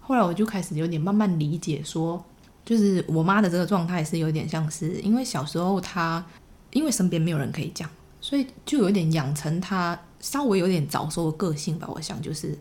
[0.01, 2.25] 后来我就开始有点慢慢理解，说
[2.65, 6.23] 就是我妈的这个状态是有点像是因为小时候她
[6.71, 7.89] 因为身边没有人可以讲，
[8.19, 9.99] 所以就有点养成她。
[10.23, 12.55] 稍微有点早熟的个性吧，我想就是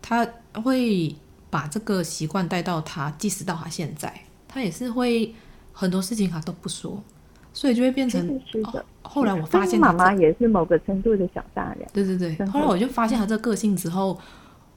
[0.00, 0.26] 她
[0.62, 1.14] 会
[1.50, 4.10] 把这个习惯带到她，即使到她现在，
[4.48, 5.34] 她也是会
[5.70, 6.98] 很多事情她都不说，
[7.52, 8.40] 所以就会变成。
[9.02, 11.86] 后来我发现妈妈也是某个程度的小大人。
[11.92, 12.46] 对对对。
[12.46, 14.18] 后来我就发现他这个个性之后，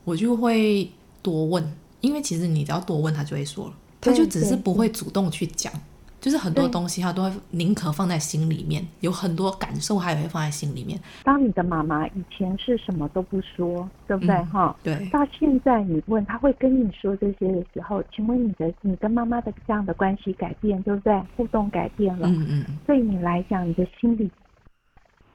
[0.04, 0.92] 我就会
[1.22, 5.72] 多问，因为其实你只要多问他就会说了，他就只是不会主动去讲。
[6.20, 11.00] 就是很多东西他都会宁可放在心里面，有很多感受他也会放在心里面。
[11.24, 14.36] 当你的妈妈以前是什么都不说，对不对？
[14.46, 15.10] 哈、嗯，对。
[15.10, 21.22] 到现在你问他会跟你说这些的时候，请问你的你跟妈妈的这样的关系改变，对不对？
[21.38, 22.66] 互动改变了，嗯嗯。
[22.88, 24.30] 对你来讲，你的心里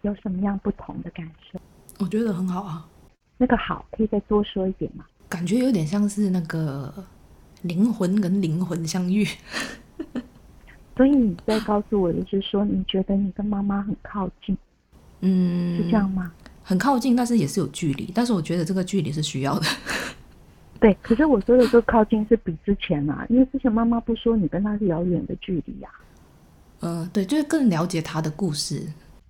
[0.03, 1.61] 有什么样不同的感受？
[2.01, 2.85] 我觉得很好啊。
[3.39, 5.05] 那个好，可以再多说一点吗？
[5.29, 6.93] 感觉有点像是那个
[7.63, 9.27] 灵魂跟灵魂相遇。
[10.97, 14.57] 所以你在告诉我的是说，你觉得你跟妈妈很靠近，
[15.21, 16.33] 嗯，是这样吗？
[16.63, 18.13] 很靠近，但是也是有距离。
[18.15, 19.67] 但是我觉得这个距离是需要的。
[20.79, 25.99] 对，可是我说的这个靠近是比之前啊，因为之前妈妈不说你跟她是遥远的距离呀、啊。
[26.81, 28.83] 嗯、呃，对，就是更了解她的故事。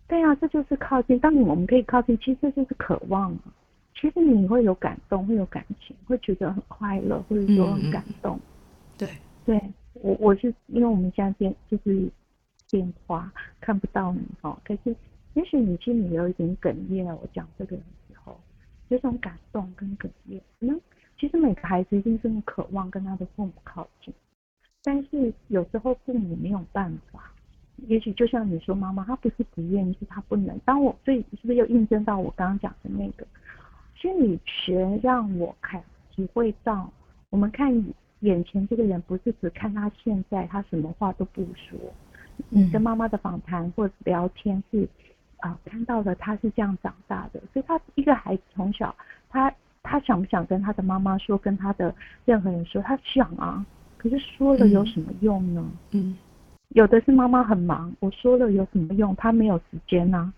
[0.09, 1.19] 对啊，这就是靠近。
[1.21, 3.53] 当你我们可以靠近，其实这就是渴望啊。
[4.03, 8.37] 其实你会有感动，会有感情，会觉得很快乐，或者说很感动。
[8.37, 9.09] 嗯、对
[9.47, 9.63] 对。
[9.95, 12.11] 我我是因为我们现在电就是
[12.69, 13.31] 电话
[13.61, 14.97] 看不到你哦，可是
[15.35, 18.41] 也许你心里有一点哽咽，我讲这个的时候
[18.89, 20.43] 有种感动跟哽咽。
[20.59, 20.81] 可能
[21.21, 24.13] 其实每个孩子一定是很渴望跟他的父母靠近，
[24.83, 27.31] 但是有时候父母没有办法。
[27.89, 30.59] 也许就像你说，妈妈她不是不愿意，是她不能。
[30.65, 33.27] 当我所以是不是又印证到我刚刚讲的那个
[34.03, 35.81] 心理学，让我看
[36.11, 36.91] 体会到
[37.31, 37.73] 我们看。
[38.23, 41.77] 眼前这个人不是只看他现在，他什么话都不说。
[42.51, 44.89] 你跟妈妈的访谈或者聊天是
[45.39, 48.95] 啊、呃，看到的他是这样长大的，所以他一个孩子从小，
[49.29, 51.93] 他他想不想跟他的妈妈说，跟他的
[52.25, 53.67] 任何人说，他想啊，
[53.99, 55.69] 可是说了有什么用呢？
[55.91, 56.17] 嗯，
[56.69, 59.17] 有的是妈妈很忙，我说了有什么用？
[59.17, 60.33] 他没有时间呐、啊，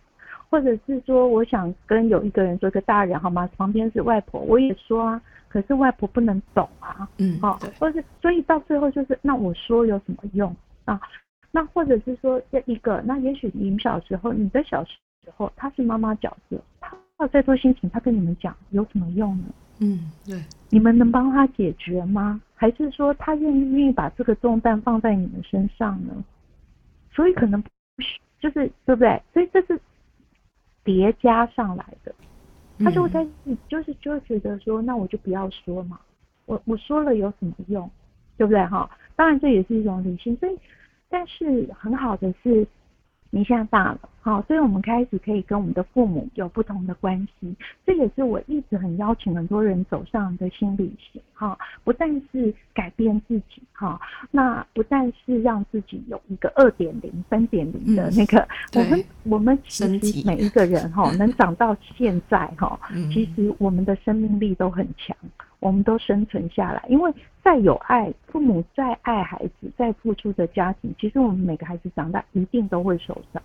[0.55, 3.51] 或者是说我想跟有一个人说，一个大人好吗？
[3.57, 5.21] 旁边是外婆，我也说啊。
[5.49, 11.01] 可是外婆不能懂啊，嗯，哦，或者是所以到最后就是，那我说有什么用啊？
[11.51, 14.93] 那或者是说这一个，那也许你们小时候，你的小时
[15.37, 19.45] 候他是妈妈角色，他有再多心情，他跟你们讲有什么用呢？
[19.81, 20.41] 嗯，对，
[20.71, 22.41] 你们能帮他解决吗？
[22.55, 26.15] 还是说他愿意愿意把这个重担放在你们身上呢？
[27.13, 29.21] 所以可能不是，就是对不对？
[29.33, 29.81] 所以这是
[30.85, 32.15] 叠加上来的。
[32.79, 33.27] 他就会在，
[33.69, 35.99] 就是就会觉得说，那我就不要说嘛，
[36.47, 37.91] 我我说了有什么用，
[38.37, 38.91] 对不对哈？
[39.17, 40.59] 当然这也是一种理性，所以，
[41.09, 42.67] 但是很好的是。
[43.35, 47.53] 你现在大了，好，所以我们开始可以跟我们的父母有不同的关系。
[47.85, 58.39] 这也是我一直很邀请很多人走上的新旅行，哈，不但是改变自己，哈，那不但是让自己有一个二点零、三点零的那个，
[58.73, 62.79] 嗯、我们我们其实每一个人哈， 能长到现在哈，
[63.13, 65.17] 其实我们的生命力都很强。
[65.65, 67.11] 我们都生存下来，因为
[67.43, 73.43] 再有爱，父母再爱孩子，再付出的家庭，其实我们每个孩子长大一定都会受伤，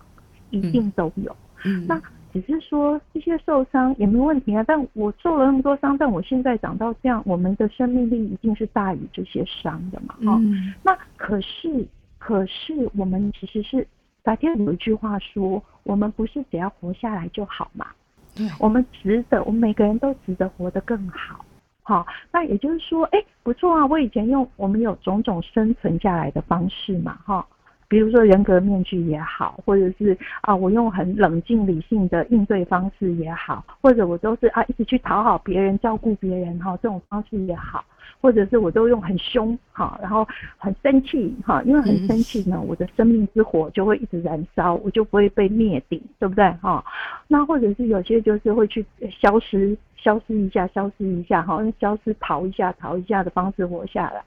[0.50, 1.34] 一定都有。
[1.64, 1.98] 嗯，那
[2.30, 4.62] 只是说这些受伤也没问题啊。
[4.68, 10.14] 但我受了那么多伤，但我现在长到这样，我们的生命力一定是大于这些伤的嘛。
[10.16, 11.86] 哈、嗯，那可是，
[12.18, 13.88] 可是我们其实是，
[14.22, 17.86] 白天有一句话说，我们不是只要活下来就好嘛？
[18.34, 21.42] 对，我们值得，我们每个人都值得活得更好。
[21.90, 23.84] 好，那也就是说，哎，不错啊！
[23.84, 27.44] 我以前用我们有种种生存下来的方式嘛，哈，
[27.90, 37.84] 比如说人格面具也好，或者是啊，我用很冷静理性的应对方式也好，或者我都是啊一直去讨好别人、照顾别人哈，这种方式也好，
[38.20, 40.24] 或者是我都用很凶哈，然后
[40.56, 46.84] 很生气哈，因为很生气呢，我的生命之火就会一直燃烧，我就不会被灭顶，对不对哈？
[47.26, 54.22] 那或者是有些就是会去消失、消失一下、消失一下哈，用消失逃一下、逃一下的方式活下来。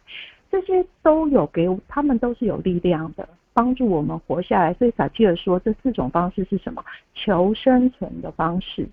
[0.52, 4.74] 这些都有给他们都是有力量的，帮助我们活下来。
[4.74, 6.84] 所以萨提尔说，这四种方式是什么？
[7.14, 8.88] 求生存的方式。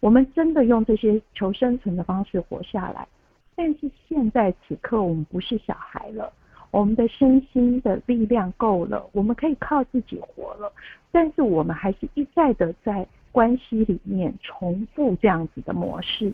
[0.00, 3.06] 我们真的用这些求生存的方式活下来。
[3.54, 6.30] 但是现在此刻，我们不是小孩了，
[6.70, 10.70] 我们的身心的力量够了，我们可以靠自己活了。
[11.10, 16.32] 但是我们还是一再的在关系里面重复这样子的模式。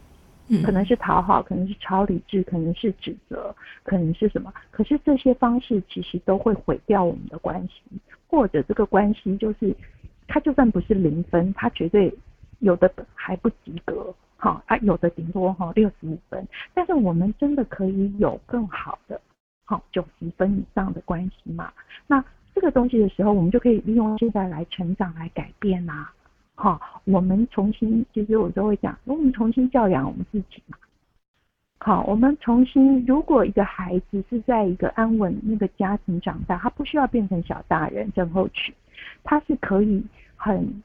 [0.64, 4.52] 可能是讨好，可能是超理智，可能是指责，可能是什么？
[4.70, 7.82] 可是这些方式其实都会毁掉我们的关系，
[8.28, 9.74] 或者这个关系就是，
[10.26, 12.12] 它就算不是零分，它绝对
[12.58, 19.20] 有的还不及格，哈啊，有的顶多哈六十五分，但是我们真的可以有更好的，
[19.64, 21.72] 好九十分以上的关系嘛？
[22.06, 22.22] 那
[22.54, 26.12] 这个东西的时候，我们就可以利用现在来成长，来改变啊。
[26.62, 30.78] 好，我们重新，其实我都会讲，我们重新教养我们自己嘛。
[31.78, 38.72] 好，我们重新，如果一个孩子是在一个安稳那个家庭长大，他不需要变成小大人症候群，
[39.24, 40.00] 他是可以
[40.36, 40.80] 很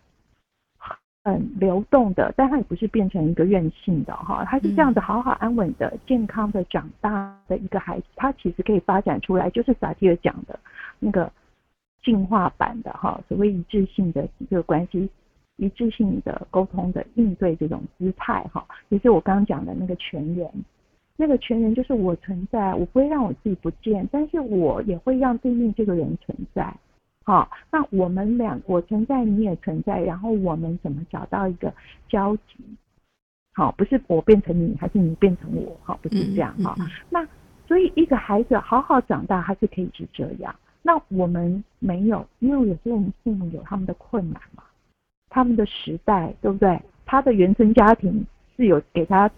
[1.23, 10.59] 很流动的，但他也不是变成一个任性的哈，他是这样子好好安稳的、健康的长大的一个孩子，他其实可以发展出来，就是萨提尔讲的
[10.97, 11.31] 那个
[12.01, 15.07] 进化版的哈，所谓一致性的一个关系。
[15.57, 20.49] 一致性的沟通的应对这种姿态哈，也是我刚刚讲的那个全人，
[21.15, 26.73] 那个全人就是我存在，我不会让我自己不见，但是我也会让对面这个人存在，
[27.23, 31.73] 好，那我们两我存在你也存在，然后我们怎么找到一个
[32.07, 32.63] 交集？
[33.53, 35.75] 好，不是我变成你，还是你变成我？
[35.81, 36.75] 好，不是这样哈。
[37.09, 37.27] 那
[37.67, 40.55] 所以一个孩子好好长大，他是可以是这样。
[40.83, 44.63] 那我们没有，因为有些人父母有他们的困难嘛。
[45.29, 46.79] 他们的时代，对不对？
[47.05, 48.25] 他的原生家庭
[48.55, 49.29] 是有给他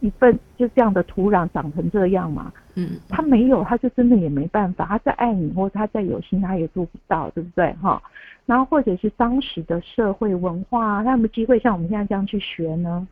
[0.00, 2.52] 一份就这样的土壤长成这样嘛？
[2.74, 4.84] 嗯，他没有，他就真的也没办法。
[4.86, 7.72] 他再爱你，或者他再有心，他也做不到，对不对？
[7.74, 8.02] 哈。
[8.46, 13.06] 然后或者是当时的社会文化，他有没有机会像我们现在这样去学呢？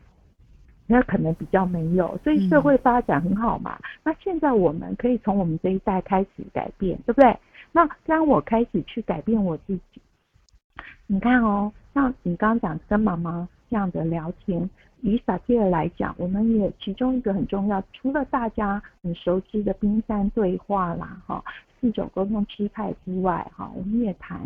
[0.85, 2.17] 那可能比较没有。
[2.23, 3.77] 所以社会发展很好嘛。
[3.79, 3.83] 嗯。
[4.05, 7.37] 那现在我们可以从我们这一代开始改变，对不对？
[7.71, 10.01] 那当我开始去改变我自己。
[11.05, 14.69] 你看哦，像你刚刚讲跟妈妈这样的聊天，
[15.01, 21.43] 以撒切尔来讲，我们也其中一个很重要，除了大家很熟知的冰山对话啦，哈，
[21.81, 24.39] 四种沟通支派之外，哈，我们也谈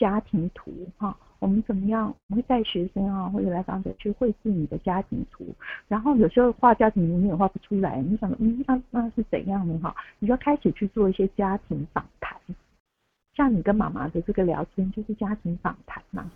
[0.00, 2.08] 家庭图，哈，我们怎么样？
[2.08, 5.46] 我们会带学生啊或者来访者去绘制你的家庭图，
[5.86, 9.94] 然后有时候画家庭图你也画不出来，你想，嗯，那那是怎样的哈？
[10.18, 12.36] 你就开始去做一些家庭访谈。
[13.36, 16.28] 像你跟妈妈的这个聊天，就是家庭访谈嘛，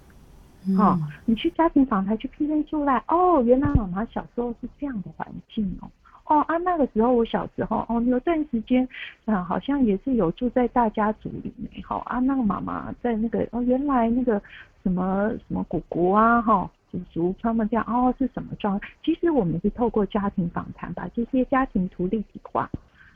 [0.67, 5.91] 嗯哦，你去家庭访谈去批判出来，哦，原来妈妈小时候是这样的环境哦，
[6.27, 8.87] 哦啊，那个时候我小时候，哦，有段时间，
[9.25, 14.41] 啊，好像也是有住在大家族里面，好、哦、啊，那个妈妈在那个，哦，原来那个
[14.83, 18.79] 什么什么姑姑啊，哈、哦，叔叔他们这样，哦，是什么状？
[19.03, 22.69] 其实我们是透过家庭访谈，把这些家庭图立体化，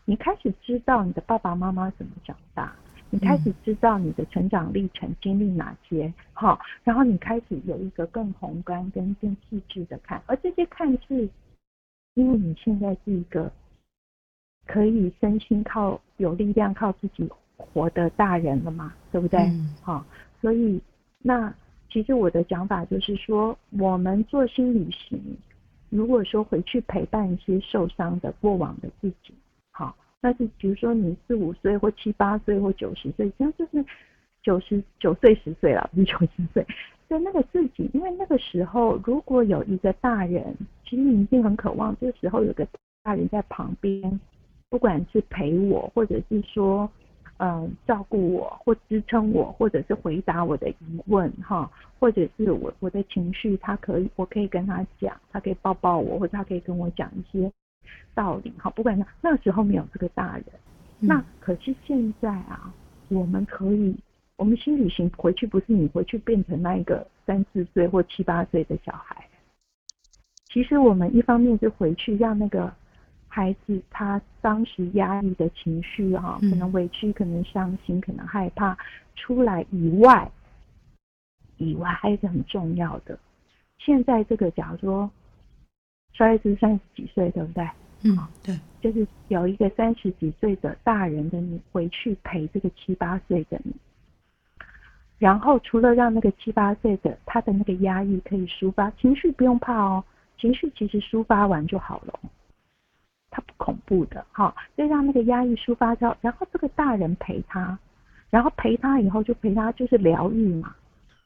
[0.07, 2.73] 你开始知道你的爸爸妈妈怎么长大。
[3.11, 11.29] 你开始知道你的成长历程经历哪些，好，然后你开始有一个更宏观跟更细致的看，而这些看是，
[12.15, 13.53] 因为你现在是一个
[14.67, 19.49] 可以身心靠有力量靠自己活的大人了嘛，对不对？
[19.81, 20.05] 好，
[20.41, 20.81] 所以
[21.21, 21.55] 那
[21.89, 25.21] 其实我的讲法就是说，我们做心旅行，
[25.89, 29.33] 如果说回去陪伴一些受伤的过往的自己，
[29.71, 29.95] 好。
[30.25, 33.85] 但是，比如说你四五岁或七八岁或九十岁，这样就是
[34.43, 36.67] 九十九岁十岁了，不是九十岁。
[37.07, 42.67] 所以那个自己，因为那个时候如果有一个大人，其实你一定很渴望这个时候有个
[43.03, 44.19] 大人在旁边，
[44.71, 46.91] 不管是陪我，或者是说，
[47.37, 51.71] 嗯、照顾我，或支撑我，或者是回答我的疑问，哈，
[52.01, 57.53] 或者是我我的情绪，他可以，我可以跟他讲，他可以抱抱我，或者他可以跟我讲一些。
[58.15, 60.45] 道理好，不管那那时候没有这个大人，
[61.01, 62.73] 嗯、那可是现在啊，
[63.09, 63.95] 我们可以，
[64.37, 69.27] 我们新旅行回去不是你回去变成那一个三四岁或七八岁的小孩，
[70.47, 72.73] 其实我们一方面是回去让那个
[73.29, 78.77] 孩子他当时压抑的情绪哈、啊，可能委屈，可能伤心，可能害怕
[79.17, 80.31] 出来以外，
[81.57, 83.19] 以外还有一个很重要的，
[83.79, 85.11] 现在这个假如说，
[86.15, 87.69] 小孩子三十几岁，对不对？
[88.03, 93.75] 嗯，对，就是有一个三十几岁的大人的你回去陪这个七八岁的你，
[95.19, 100.05] 然后除了让那个七八岁的他的那个压抑可以抒发，情绪不用怕哦，
[100.39, 102.21] 情绪其实抒发完就好了。
[103.31, 107.77] 他不恐怖的，哈，就让那个压抑抒发掉，然后这个大人陪他，
[108.31, 110.77] 然后陪他以后就陪他就是疗愈嘛，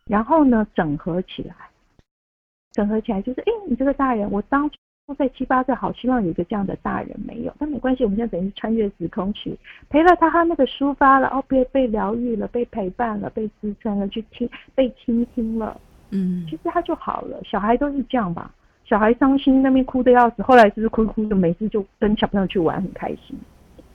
[0.07, 1.55] 然后呢整合起来，
[2.79, 4.77] 整合起来就是，哎，你这个大人，我当初
[5.17, 9.59] 在七八岁好希望有一个这样的大人没有，但没关系，我们现在等于穿越时空去
[9.89, 15.77] 陪了他，他那个抒发了，哦，被被疗愈了，被陪伴了，被支撑了，去听被倾听了，
[16.11, 18.55] 嗯，其实他就好了，小孩都是这样吧。
[18.85, 23.37] 小孩伤心那边哭得要死，后来就是哭哭就没事，就跟小朋友去玩很开心，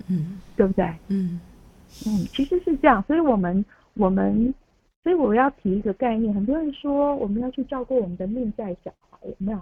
[0.09, 0.85] 嗯，对不对？
[1.07, 1.39] 嗯
[2.05, 3.63] 嗯，其实是这样，所以我们
[3.93, 4.53] 我们，
[5.03, 9.59] 所以我要提一个概念，很多人说我们要去照顾我们的内在小孩，有没有？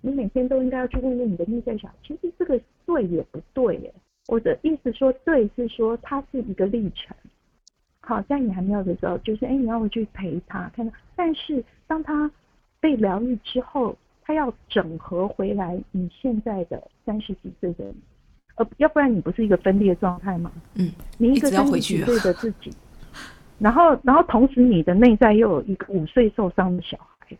[0.00, 3.94] 你每天都应该要去问问你的内在小孩，其实这个对也不对耶。
[4.28, 7.16] 我的意思说对是说它是一个历程，
[8.00, 12.30] 好，在你还没有的时候，就是哎你要回去陪他，看到，但是当他
[12.80, 13.96] 被疗愈之后。
[14.24, 17.94] 他要整合回来你现在的三十几岁的你，
[18.54, 20.52] 呃，要不然你不是一个分裂状态吗？
[20.76, 22.70] 嗯，你一个三十几岁的 自己，
[23.62, 27.36] 然后，然后同时你的内在又有一个五岁受伤的小孩，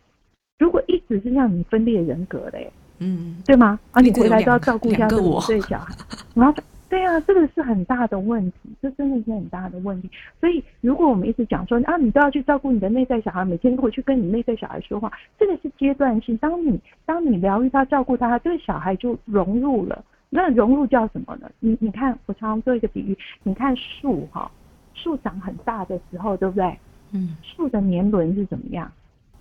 [0.59, 2.59] 如果一直是让你分裂人格的，
[3.01, 3.79] 嗯，对吗？
[3.91, 5.95] 啊，你回来都要照顾一下这五岁小孩，
[6.35, 6.55] 然后。
[6.93, 10.11] 对啊，这个是很大的问题，这真的是很大的问题。
[10.39, 16.37] 所以，如果我们一直讲说啊，你都要去照顾你的内在小孩，每天都会去跟你内在小孩说话，这个是阶段性。
[16.37, 20.05] 当你当你疗愈他、照顾他，这个小孩就融入了。
[20.29, 21.51] 那融入叫什么呢？
[21.61, 24.51] 你你看，我常常做一个比喻，你看树哈，
[24.95, 26.79] 树长很大的时候，对不对？
[27.13, 27.37] 嗯。
[27.43, 28.91] 树的年轮是怎么样？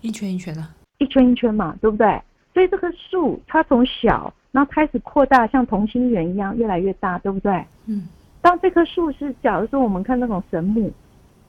[0.00, 0.66] 一圈一圈的。
[0.98, 2.20] 一圈一圈嘛，对不对？
[2.54, 4.32] 所以这棵树它从小。
[4.52, 7.64] 然后开始扩大，像同心圆一样越来越大，对不对？
[7.86, 8.06] 嗯。
[8.42, 10.92] 当这棵树是，假如说我们看那种神木，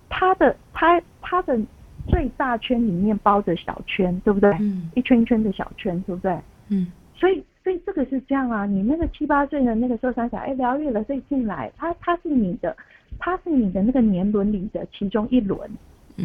[0.08, 1.60] 它的它它的
[2.08, 4.50] 最大圈里面包着小圈，对不对？
[4.62, 4.90] 嗯。
[4.96, 6.40] 一圈一圈的小圈，对不对？
[6.70, 6.90] 嗯。
[7.14, 12.74] 所以所以这个是这样啊，你那个七八岁的那个受伤小孩，哎，疗愈了，所以进来，它它是你的，
[13.20, 15.70] 他是你的那个年轮里的其中一轮，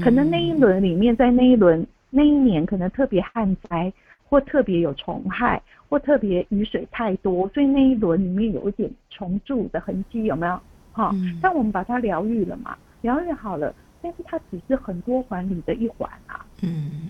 [0.02, 3.92] 可能那一轮里面，在那一轮那一年，可能特别旱灾。
[4.30, 5.58] 或特别有虫害，
[5.88, 10.60] 或特别雨水太多，所以那一轮里面有一点虫蛀的痕迹，有没有？
[10.92, 16.44] 哈、嗯，但我们把它疗愈了嘛，疗愈好了，但是它只是很多环里的一环啊。
[16.62, 17.08] 嗯，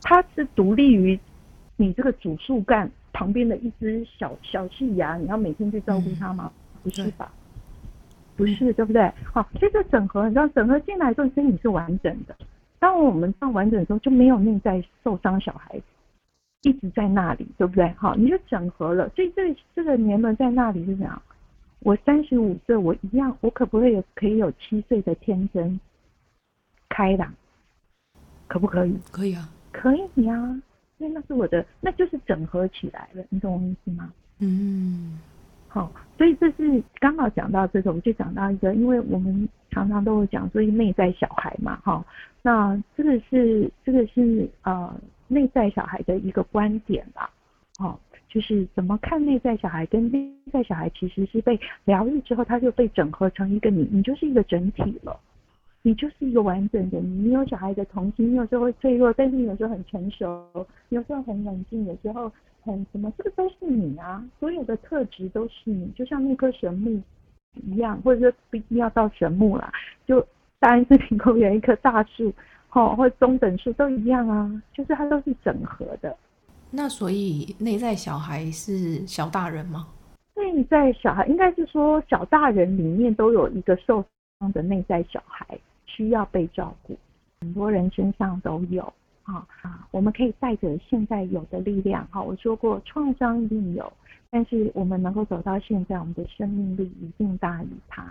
[0.00, 1.20] 它是独立于
[1.76, 6.50] 你这个主树干旁边的一只小小细芽，你要每天去照顾它吗？
[6.54, 7.30] 嗯、不是吧？
[8.40, 9.12] 不是，对不对？
[9.32, 12.34] 好，所以这整合，你知道，整合进来之后，身体是完整的。
[12.78, 15.84] 当我们上完整的时候，就没有内在受伤小孩子
[16.62, 17.88] 一直在那里，对不对？
[17.98, 19.08] 好，你就整合了。
[19.10, 21.20] 所以这这个年轮在那里是怎样？
[21.80, 25.78] 我三十五岁，我一样，我可不可以有可以有七岁的天真
[26.88, 27.32] 开朗？
[28.48, 28.98] 可不可以？
[29.12, 30.62] 可以啊，可以啊。
[30.98, 33.24] 因为那是我的，那就是整合起来了。
[33.30, 34.12] 你懂我意思吗？
[34.40, 35.18] 嗯。
[35.72, 42.04] 好，所以这是刚好讲到这个，我就讲到一个，因为我们常常都会讲，所以内在小孩嘛，哈，
[42.42, 44.92] 那这个是这个是呃
[45.28, 47.30] 内在小孩的一个观点吧，
[47.78, 47.96] 哦，
[48.28, 55.16] 就是怎么看内在小孩跟内在小孩其实是被疗愈之后，他就被整合成一个你，你就是一个整体了，
[55.82, 62.32] 你就是一个完整的你，你有小孩的童心，你有时候会脆弱，但是你有时候很成熟，有时候很冷静，有时候。
[62.62, 63.12] 很什么？
[63.16, 67.00] 这个都是你啊，所有的特质都是你，就像那棵神木
[67.54, 69.72] 一样，或者说不一定要到神木啦，
[70.06, 70.20] 就
[70.58, 72.32] 大安森林公园一棵大树，
[72.72, 76.16] 哦，或中等树都一样啊，就是它都是整合的。
[76.70, 79.88] 那所以内在小孩是小大人吗？
[80.36, 84.04] 内在小孩应该是说小大人里面都有一个受
[84.38, 86.96] 伤的内在小孩需要被照顾，
[87.40, 88.92] 很多人身上都有。
[89.34, 89.88] 啊啊！
[89.90, 93.92] 我们可以带着现在有的力量，哈，我说过创伤一定有，
[94.30, 98.02] 但是我们能够走到现在，我们的生命力一定大于他，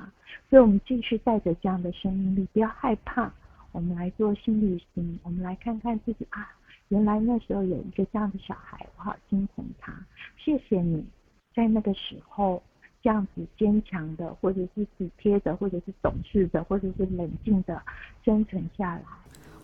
[0.49, 3.31] 所以我们继续带着这样的生命力，不要害怕。
[3.71, 6.49] 我们来做新旅行，我们来看看自己啊，
[6.87, 9.93] 原来那时候有一个这样的小孩，我好心疼他。
[10.37, 11.05] 谢谢你
[11.53, 12.63] 在那个时候
[13.03, 17.79] 这样子坚强的，或者是体贴的，或者是懂事的，或者是冷静的
[18.25, 19.03] 生存下来。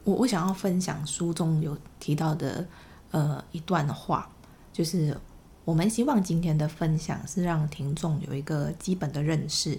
[0.06, 2.66] 我我想要分享书中有提到的，
[3.12, 4.30] 呃，一段话，
[4.72, 5.18] 就是
[5.66, 9.78] 我们希望今天的分享是让听众有一个基本的认识，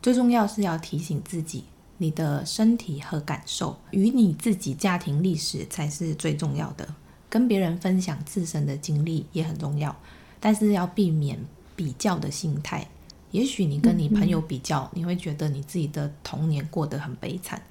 [0.00, 1.64] 最重要是要提醒自己，
[1.96, 6.86] 你的身体和感受与你自己家庭历史才是最重要的。
[7.30, 9.96] 跟别人分享自身的经历也很重要，
[10.38, 11.42] 但是要避免
[11.74, 12.86] 比较的心态。
[13.30, 17.62] 也许你跟你朋友比较，你会觉得你自己的童年过得很悲惨，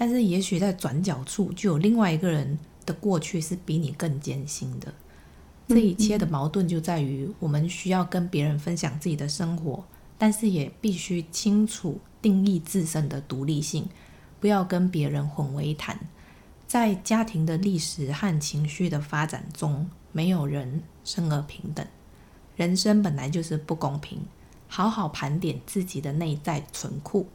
[0.00, 4.94] 但是也许在转角处就有另外一个人的过去是比你更艰辛的。
[5.66, 9.84] 这一切的矛盾就在于，我们需要跟别人分享自己的生活，
[10.16, 13.86] 但是也必须清楚定义自身的独立性，
[14.38, 15.98] 不要跟别人混为一谈。
[16.66, 21.84] 在家庭的历史和情绪的发展中，没有人生而平等，
[22.56, 24.20] 人生本来就是不公平。
[24.68, 27.26] 好好盘点自己的内在存库，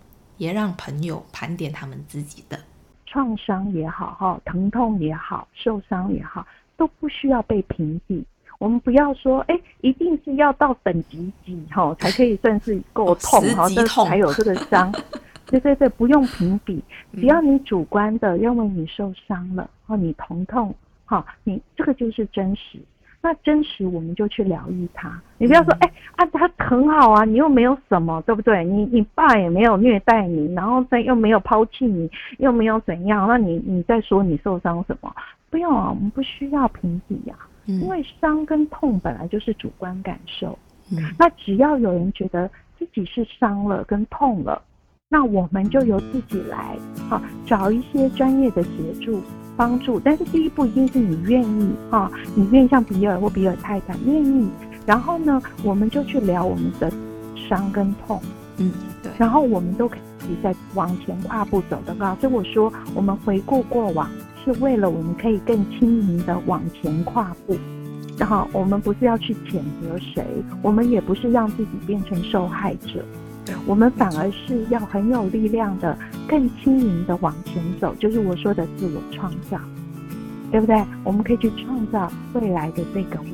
[0.44, 2.60] 也让朋友盘点他们自己的
[3.06, 8.22] 创伤也好，哈，疼痛也好，受伤也好，都不需要被评比。
[8.60, 14.92] 我们不要说，哎，一定是要到等级几，哈， 才可以算是够痛，哈，这才有这个伤。
[15.48, 16.84] 对对对，不用评比，
[17.14, 20.76] 只要你主观的认为你受伤了，哦，你疼痛，
[21.06, 22.80] 哈，你这个就是真实。
[23.26, 25.10] 那真实，我们就去疗愈它。
[25.38, 28.66] 你不要说，哎、嗯欸、啊，他很好啊，你又没有什么，对不对？
[28.66, 35.10] 你你爸也没有虐待你，然后再又没有抛弃你，又没有怎样，那你你再说你受伤什么？
[35.50, 40.60] 不用啊，我们不需要评比呀、啊嗯，因为伤跟痛本来就是主观感受。
[40.92, 44.62] 嗯，那只要有人觉得自己是伤了跟痛了，
[45.08, 46.78] 那我们就由自己来，
[47.10, 49.22] 好，找一些专业的协助。
[49.56, 54.48] 帮助，但是第一步一定是你愿意哈，你愿意像比尔或比尔太太愿意，
[54.86, 56.92] 然后呢，我们就去聊我们的
[57.36, 58.22] 伤跟痛，
[58.58, 59.98] 嗯，对，然后我们都可
[60.30, 64.10] 以再往前跨步走的话，所以我说我们回顾过往
[64.44, 67.58] 是为了我们可以更轻盈的往前跨步，
[68.18, 70.26] 然后我们不是要去谴责谁，
[70.62, 73.04] 我们也不是让自己变成受害者。
[73.66, 79.60] 我们反而是要很有力量的，更轻盈的往前走，就是我说的自我创造，
[80.52, 80.84] 对不对？
[81.04, 83.26] 我们可以去创造未来的这个我。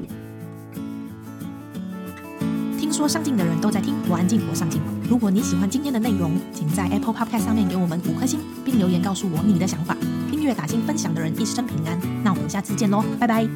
[2.78, 4.82] 听说上进的人都在听，我安静，我上进。
[5.08, 9.96] 如果你喜欢今天的内容，请在 Apple Podcast 上面给我们五颗星，并留言告诉我你的想法。
[10.32, 12.00] 订阅、打新、分享的人一生平安。
[12.24, 13.48] 那我们下次见喽，拜拜。